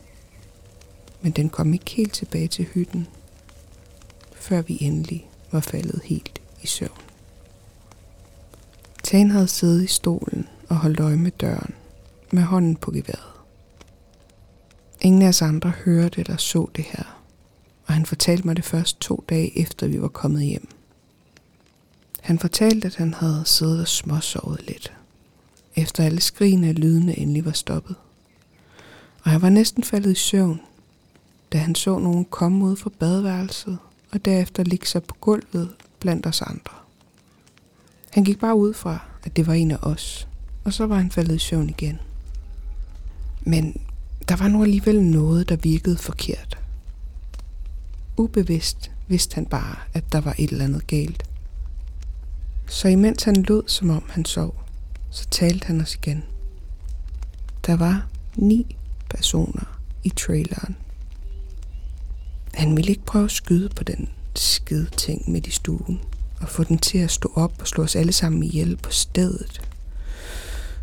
Men 1.21 1.31
den 1.31 1.49
kom 1.49 1.73
ikke 1.73 1.91
helt 1.91 2.13
tilbage 2.13 2.47
til 2.47 2.65
hytten, 2.65 3.07
før 4.35 4.61
vi 4.61 4.77
endelig 4.81 5.29
var 5.51 5.59
faldet 5.59 6.01
helt 6.03 6.41
i 6.61 6.67
søvn. 6.67 7.01
Tan 9.03 9.31
havde 9.31 9.47
siddet 9.47 9.83
i 9.83 9.87
stolen 9.87 10.47
og 10.69 10.75
holdt 10.75 10.99
øje 10.99 11.17
med 11.17 11.31
døren, 11.31 11.73
med 12.31 12.43
hånden 12.43 12.75
på 12.75 12.91
geværet. 12.91 13.32
Ingen 15.03 15.21
af 15.21 15.27
os 15.27 15.41
andre 15.41 15.69
hørte 15.69 16.19
eller 16.19 16.37
så 16.37 16.69
det 16.75 16.83
her, 16.83 17.21
og 17.85 17.93
han 17.93 18.05
fortalte 18.05 18.47
mig 18.47 18.55
det 18.55 18.65
først 18.65 18.99
to 18.99 19.23
dage 19.29 19.59
efter 19.59 19.87
vi 19.87 20.01
var 20.01 20.07
kommet 20.07 20.43
hjem. 20.43 20.67
Han 22.21 22.39
fortalte, 22.39 22.87
at 22.87 22.95
han 22.95 23.13
havde 23.13 23.43
siddet 23.45 23.81
og 23.81 23.87
småsovet 23.87 24.61
lidt, 24.67 24.93
efter 25.75 26.03
alle 26.03 26.21
skrigene 26.21 26.69
og 26.69 26.73
lydene 26.73 27.19
endelig 27.19 27.45
var 27.45 27.51
stoppet. 27.51 27.95
Og 29.23 29.31
han 29.31 29.41
var 29.41 29.49
næsten 29.49 29.83
faldet 29.83 30.11
i 30.11 30.15
søvn, 30.15 30.61
da 31.51 31.57
han 31.57 31.75
så 31.75 31.99
nogen 31.99 32.25
komme 32.25 32.65
ud 32.65 32.75
fra 32.75 32.89
badeværelset 32.99 33.77
og 34.11 34.25
derefter 34.25 34.63
ligge 34.63 34.87
sig 34.87 35.03
på 35.03 35.15
gulvet 35.21 35.69
blandt 35.99 36.25
os 36.25 36.41
andre. 36.41 36.75
Han 38.09 38.23
gik 38.23 38.39
bare 38.39 38.55
ud 38.55 38.73
fra, 38.73 38.99
at 39.23 39.35
det 39.35 39.47
var 39.47 39.53
en 39.53 39.71
af 39.71 39.77
os, 39.81 40.27
og 40.63 40.73
så 40.73 40.85
var 40.85 40.95
han 40.95 41.11
faldet 41.11 41.35
i 41.35 41.39
søvn 41.39 41.69
igen. 41.69 41.99
Men 43.41 43.81
der 44.29 44.35
var 44.35 44.47
nu 44.47 44.63
alligevel 44.63 45.01
noget, 45.01 45.49
der 45.49 45.55
virkede 45.55 45.97
forkert. 45.97 46.57
Ubevidst 48.17 48.91
vidste 49.07 49.35
han 49.35 49.45
bare, 49.45 49.75
at 49.93 50.11
der 50.11 50.21
var 50.21 50.35
et 50.37 50.49
eller 50.49 50.65
andet 50.65 50.87
galt. 50.87 51.23
Så 52.67 52.87
imens 52.87 53.23
han 53.23 53.35
lød, 53.47 53.63
som 53.67 53.89
om 53.89 54.03
han 54.09 54.25
sov, 54.25 54.63
så 55.09 55.27
talte 55.29 55.67
han 55.67 55.81
os 55.81 55.95
igen. 55.95 56.23
Der 57.65 57.75
var 57.75 58.07
ni 58.35 58.75
personer 59.09 59.79
i 60.03 60.09
traileren. 60.09 60.75
Han 62.53 62.75
ville 62.75 62.89
ikke 62.89 63.05
prøve 63.05 63.25
at 63.25 63.31
skyde 63.31 63.69
på 63.69 63.83
den 63.83 64.09
skide 64.35 64.87
ting 64.97 65.31
midt 65.31 65.47
i 65.47 65.51
stuen 65.51 66.01
og 66.41 66.49
få 66.49 66.63
den 66.63 66.77
til 66.77 66.97
at 66.97 67.11
stå 67.11 67.31
op 67.35 67.53
og 67.59 67.67
slå 67.67 67.83
os 67.83 67.95
alle 67.95 68.11
sammen 68.11 68.43
ihjel 68.43 68.77
på 68.77 68.91
stedet. 68.91 69.61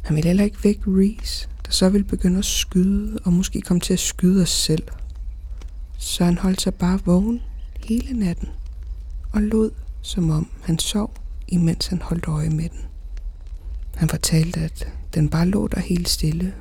Han 0.02 0.16
ville 0.16 0.28
heller 0.28 0.44
ikke 0.44 0.64
vække 0.64 0.82
Reese, 0.86 1.48
der 1.70 1.74
så 1.74 1.88
ville 1.88 2.04
begynde 2.04 2.38
at 2.38 2.44
skyde 2.44 3.18
og 3.24 3.32
måske 3.32 3.60
komme 3.60 3.80
til 3.80 3.92
at 3.92 3.98
skyde 3.98 4.42
os 4.42 4.50
selv. 4.50 4.82
Så 5.98 6.24
han 6.24 6.38
holdt 6.38 6.60
sig 6.60 6.74
bare 6.74 7.00
vågen 7.04 7.40
hele 7.84 8.18
natten 8.18 8.48
og 9.32 9.42
lod, 9.42 9.70
som 10.02 10.30
om 10.30 10.50
han 10.62 10.78
sov, 10.78 11.14
imens 11.48 11.86
han 11.86 12.02
holdt 12.02 12.24
øje 12.28 12.50
med 12.50 12.68
den. 12.68 12.80
Han 13.94 14.08
fortalte, 14.08 14.60
at 14.60 14.92
den 15.14 15.28
bare 15.28 15.46
lå 15.46 15.68
der 15.68 15.80
helt 15.80 16.08
stille, 16.08 16.54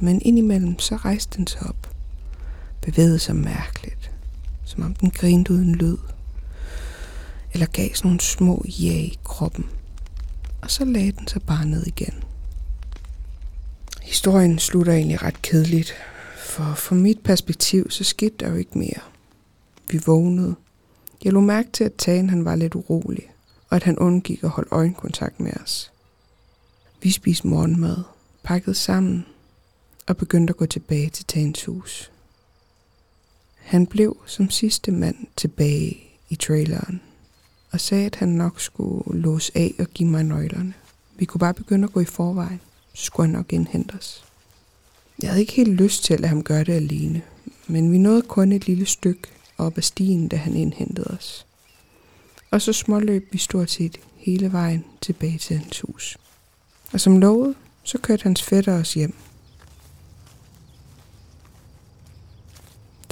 men 0.00 0.22
indimellem 0.24 0.78
så 0.78 0.96
rejste 0.96 1.36
den 1.38 1.46
sig 1.46 1.62
op, 1.62 1.94
bevægede 2.82 3.18
sig 3.18 3.36
mærkeligt, 3.36 4.10
som 4.64 4.82
om 4.82 4.94
den 4.94 5.10
grinte 5.10 5.52
uden 5.52 5.74
lyd, 5.74 5.98
eller 7.52 7.66
gav 7.66 7.94
sådan 7.94 8.08
nogle 8.08 8.20
små 8.20 8.64
ja 8.66 8.92
i 8.92 9.18
kroppen, 9.24 9.66
og 10.62 10.70
så 10.70 10.84
lagde 10.84 11.12
den 11.12 11.28
sig 11.28 11.42
bare 11.42 11.66
ned 11.66 11.86
igen. 11.86 12.14
Historien 14.04 14.58
slutter 14.58 14.92
egentlig 14.92 15.22
ret 15.22 15.42
kedeligt, 15.42 15.94
for 16.38 16.74
fra 16.74 16.94
mit 16.94 17.20
perspektiv, 17.20 17.90
så 17.90 18.04
skete 18.04 18.34
der 18.40 18.50
jo 18.50 18.56
ikke 18.56 18.78
mere. 18.78 19.00
Vi 19.90 20.00
vågnede. 20.06 20.54
Jeg 21.24 21.32
lå 21.32 21.40
mærke 21.40 21.68
til, 21.72 21.84
at 21.84 21.94
Tagen 21.98 22.30
han 22.30 22.44
var 22.44 22.54
lidt 22.54 22.74
urolig, 22.74 23.30
og 23.70 23.76
at 23.76 23.82
han 23.82 23.98
undgik 23.98 24.44
at 24.44 24.50
holde 24.50 24.68
øjenkontakt 24.72 25.40
med 25.40 25.52
os. 25.62 25.92
Vi 27.02 27.10
spiste 27.10 27.46
morgenmad, 27.46 27.96
pakkede 28.42 28.74
sammen 28.74 29.26
og 30.06 30.16
begyndte 30.16 30.50
at 30.50 30.56
gå 30.56 30.66
tilbage 30.66 31.10
til 31.10 31.24
Tagens 31.24 31.64
hus. 31.64 32.10
Han 33.56 33.86
blev 33.86 34.16
som 34.26 34.50
sidste 34.50 34.90
mand 34.90 35.16
tilbage 35.36 35.98
i 36.28 36.36
traileren 36.36 37.00
og 37.70 37.80
sagde, 37.80 38.06
at 38.06 38.16
han 38.16 38.28
nok 38.28 38.60
skulle 38.60 39.20
låse 39.20 39.52
af 39.54 39.74
og 39.78 39.86
give 39.86 40.08
mig 40.08 40.24
nøglerne. 40.24 40.74
Vi 41.16 41.24
kunne 41.24 41.38
bare 41.38 41.54
begynde 41.54 41.84
at 41.84 41.92
gå 41.92 42.00
i 42.00 42.04
forvejen, 42.04 42.60
skulle 42.94 43.26
han 43.26 43.36
nok 43.36 43.52
indhente 43.52 43.94
os. 43.94 44.24
Jeg 45.22 45.30
havde 45.30 45.40
ikke 45.40 45.52
helt 45.52 45.70
lyst 45.70 46.04
til 46.04 46.14
at 46.14 46.20
lade 46.20 46.28
ham 46.28 46.42
gøre 46.42 46.64
det 46.64 46.72
alene, 46.72 47.22
men 47.66 47.92
vi 47.92 47.98
nåede 47.98 48.22
kun 48.22 48.52
et 48.52 48.66
lille 48.66 48.86
stykke 48.86 49.28
op 49.58 49.78
ad 49.78 49.82
stien, 49.82 50.28
da 50.28 50.36
han 50.36 50.56
indhentede 50.56 51.06
os. 51.06 51.46
Og 52.50 52.62
så 52.62 52.72
småløb 52.72 53.28
vi 53.32 53.38
stort 53.38 53.70
set 53.70 54.00
hele 54.16 54.52
vejen 54.52 54.84
tilbage 55.00 55.38
til 55.38 55.58
hans 55.58 55.80
hus. 55.80 56.18
Og 56.92 57.00
som 57.00 57.18
lovet, 57.18 57.54
så 57.82 57.98
kørte 57.98 58.22
hans 58.22 58.42
fætter 58.42 58.72
os 58.72 58.94
hjem. 58.94 59.14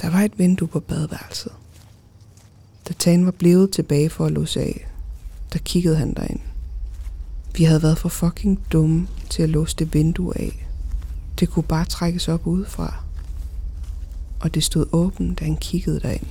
Der 0.01 0.09
var 0.09 0.21
et 0.21 0.39
vindue 0.39 0.67
på 0.67 0.79
badeværelset. 0.79 1.51
Da 2.87 2.93
Tan 2.93 3.25
var 3.25 3.31
blevet 3.31 3.71
tilbage 3.71 4.09
for 4.09 4.25
at 4.25 4.31
låse 4.31 4.59
af, 4.61 4.87
der 5.53 5.59
kiggede 5.59 5.95
han 5.95 6.13
derind. 6.13 6.39
Vi 7.57 7.63
havde 7.63 7.83
været 7.83 7.97
for 7.97 8.09
fucking 8.09 8.59
dumme 8.71 9.07
til 9.29 9.43
at 9.43 9.49
låse 9.49 9.75
det 9.79 9.93
vindue 9.93 10.37
af. 10.37 10.67
Det 11.39 11.49
kunne 11.49 11.63
bare 11.63 11.85
trækkes 11.85 12.27
op 12.27 12.47
udefra. 12.47 13.03
Og 14.39 14.53
det 14.53 14.63
stod 14.63 14.85
åbent, 14.91 15.39
da 15.39 15.45
han 15.45 15.57
kiggede 15.57 15.99
derind. 15.99 16.25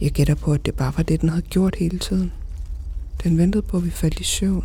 Jeg 0.00 0.10
gætter 0.10 0.34
på, 0.34 0.52
at 0.52 0.66
det 0.66 0.74
bare 0.74 0.92
var 0.96 1.02
det, 1.02 1.20
den 1.20 1.28
havde 1.28 1.42
gjort 1.42 1.76
hele 1.76 1.98
tiden. 1.98 2.32
Den 3.24 3.38
ventede 3.38 3.62
på, 3.62 3.76
at 3.76 3.84
vi 3.84 3.90
faldt 3.90 4.20
i 4.20 4.24
søvn, 4.24 4.64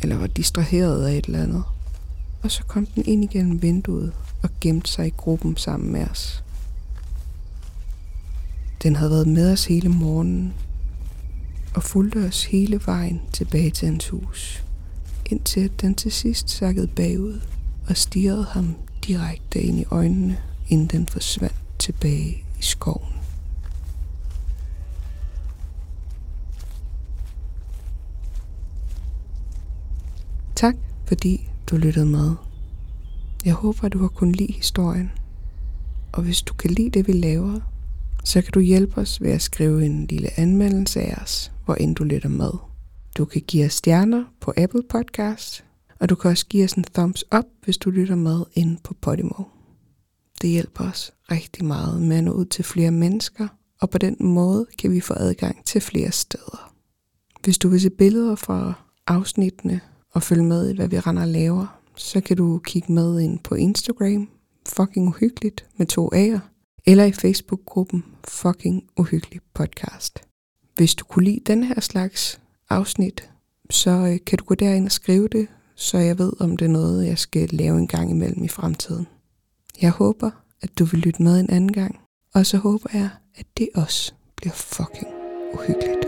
eller 0.00 0.16
var 0.16 0.26
distraheret 0.26 1.06
af 1.06 1.16
et 1.16 1.24
eller 1.24 1.42
andet. 1.42 1.62
Og 2.42 2.50
så 2.50 2.62
kom 2.62 2.86
den 2.86 3.04
ind 3.06 3.24
igennem 3.24 3.62
vinduet 3.62 4.12
og 4.42 4.50
gemte 4.60 4.90
sig 4.90 5.06
i 5.06 5.14
gruppen 5.16 5.56
sammen 5.56 5.92
med 5.92 6.06
os. 6.10 6.44
Den 8.82 8.96
havde 8.96 9.10
været 9.10 9.26
med 9.26 9.52
os 9.52 9.64
hele 9.64 9.88
morgenen 9.88 10.54
og 11.74 11.82
fulgte 11.82 12.26
os 12.26 12.44
hele 12.44 12.80
vejen 12.86 13.20
tilbage 13.32 13.70
til 13.70 13.88
hans 13.88 14.08
hus, 14.08 14.64
indtil 15.26 15.70
den 15.80 15.94
til 15.94 16.12
sidst 16.12 16.50
sakkede 16.50 16.86
bagud 16.86 17.40
og 17.88 17.96
stirrede 17.96 18.44
ham 18.44 18.74
direkte 19.06 19.60
ind 19.60 19.78
i 19.78 19.84
øjnene, 19.90 20.38
inden 20.68 20.86
den 20.86 21.06
forsvandt 21.06 21.56
tilbage 21.78 22.44
i 22.58 22.62
skoven. 22.62 23.12
Tak 30.56 30.74
fordi 31.06 31.48
du 31.70 31.76
lyttede 31.76 32.06
med. 32.06 32.34
Jeg 33.44 33.54
håber, 33.54 33.88
du 33.88 33.98
har 33.98 34.08
kunnet 34.08 34.36
lide 34.36 34.52
historien. 34.52 35.10
Og 36.12 36.22
hvis 36.22 36.42
du 36.42 36.54
kan 36.54 36.70
lide 36.70 36.90
det, 36.90 37.06
vi 37.08 37.12
laver, 37.12 37.60
så 38.24 38.42
kan 38.42 38.52
du 38.52 38.60
hjælpe 38.60 39.00
os 39.00 39.22
ved 39.22 39.30
at 39.30 39.42
skrive 39.42 39.86
en 39.86 40.06
lille 40.06 40.40
anmeldelse 40.40 41.00
af 41.00 41.22
os, 41.22 41.52
hvor 41.64 41.74
end 41.74 41.96
du 41.96 42.04
lytter 42.04 42.28
med. 42.28 42.50
Du 43.18 43.24
kan 43.24 43.42
give 43.42 43.64
os 43.64 43.72
stjerner 43.72 44.24
på 44.40 44.52
Apple 44.56 44.82
Podcast, 44.88 45.64
og 46.00 46.08
du 46.08 46.14
kan 46.14 46.30
også 46.30 46.46
give 46.46 46.64
os 46.64 46.72
en 46.72 46.84
thumbs 46.84 47.24
up, 47.38 47.44
hvis 47.64 47.78
du 47.78 47.90
lytter 47.90 48.14
med 48.14 48.44
ind 48.54 48.78
på 48.84 48.94
Podimo. 49.00 49.44
Det 50.42 50.50
hjælper 50.50 50.84
os 50.84 51.12
rigtig 51.30 51.64
meget 51.64 52.02
med 52.02 52.16
at 52.16 52.24
nå 52.24 52.32
ud 52.32 52.44
til 52.44 52.64
flere 52.64 52.90
mennesker, 52.90 53.48
og 53.80 53.90
på 53.90 53.98
den 53.98 54.16
måde 54.20 54.66
kan 54.78 54.92
vi 54.92 55.00
få 55.00 55.14
adgang 55.16 55.64
til 55.64 55.80
flere 55.80 56.12
steder. 56.12 56.72
Hvis 57.44 57.58
du 57.58 57.68
vil 57.68 57.80
se 57.80 57.90
billeder 57.90 58.34
fra 58.34 58.72
afsnittene 59.06 59.80
og 60.10 60.22
følge 60.22 60.44
med 60.44 60.70
i, 60.70 60.76
hvad 60.76 60.88
vi 60.88 61.00
render 61.00 61.22
og 61.22 61.28
laver, 61.28 61.80
så 61.96 62.20
kan 62.20 62.36
du 62.36 62.58
kigge 62.58 62.92
med 62.92 63.20
ind 63.20 63.38
på 63.38 63.54
Instagram, 63.54 64.28
fucking 64.68 65.08
uhyggeligt 65.08 65.66
med 65.76 65.86
to 65.86 66.10
A'er, 66.14 66.53
eller 66.86 67.04
i 67.04 67.12
Facebook-gruppen 67.12 68.04
Fucking 68.24 68.84
Uhyggelig 68.96 69.40
Podcast. 69.54 70.18
Hvis 70.76 70.94
du 70.94 71.04
kunne 71.04 71.24
lide 71.24 71.40
den 71.46 71.62
her 71.62 71.80
slags 71.80 72.40
afsnit, 72.70 73.30
så 73.70 73.90
øh, 73.90 74.18
kan 74.26 74.38
du 74.38 74.44
gå 74.44 74.54
derind 74.54 74.86
og 74.86 74.92
skrive 74.92 75.28
det, 75.28 75.48
så 75.76 75.98
jeg 75.98 76.18
ved, 76.18 76.32
om 76.40 76.56
det 76.56 76.64
er 76.64 76.70
noget, 76.70 77.06
jeg 77.06 77.18
skal 77.18 77.48
lave 77.52 77.78
en 77.78 77.86
gang 77.86 78.10
imellem 78.10 78.44
i 78.44 78.48
fremtiden. 78.48 79.06
Jeg 79.82 79.90
håber, 79.90 80.30
at 80.62 80.78
du 80.78 80.84
vil 80.84 81.00
lytte 81.00 81.22
med 81.22 81.40
en 81.40 81.50
anden 81.50 81.72
gang, 81.72 82.00
og 82.34 82.46
så 82.46 82.58
håber 82.58 82.90
jeg, 82.92 83.08
at 83.34 83.46
det 83.58 83.68
også 83.74 84.12
bliver 84.36 84.54
fucking 84.54 85.08
uhyggeligt. 85.54 86.03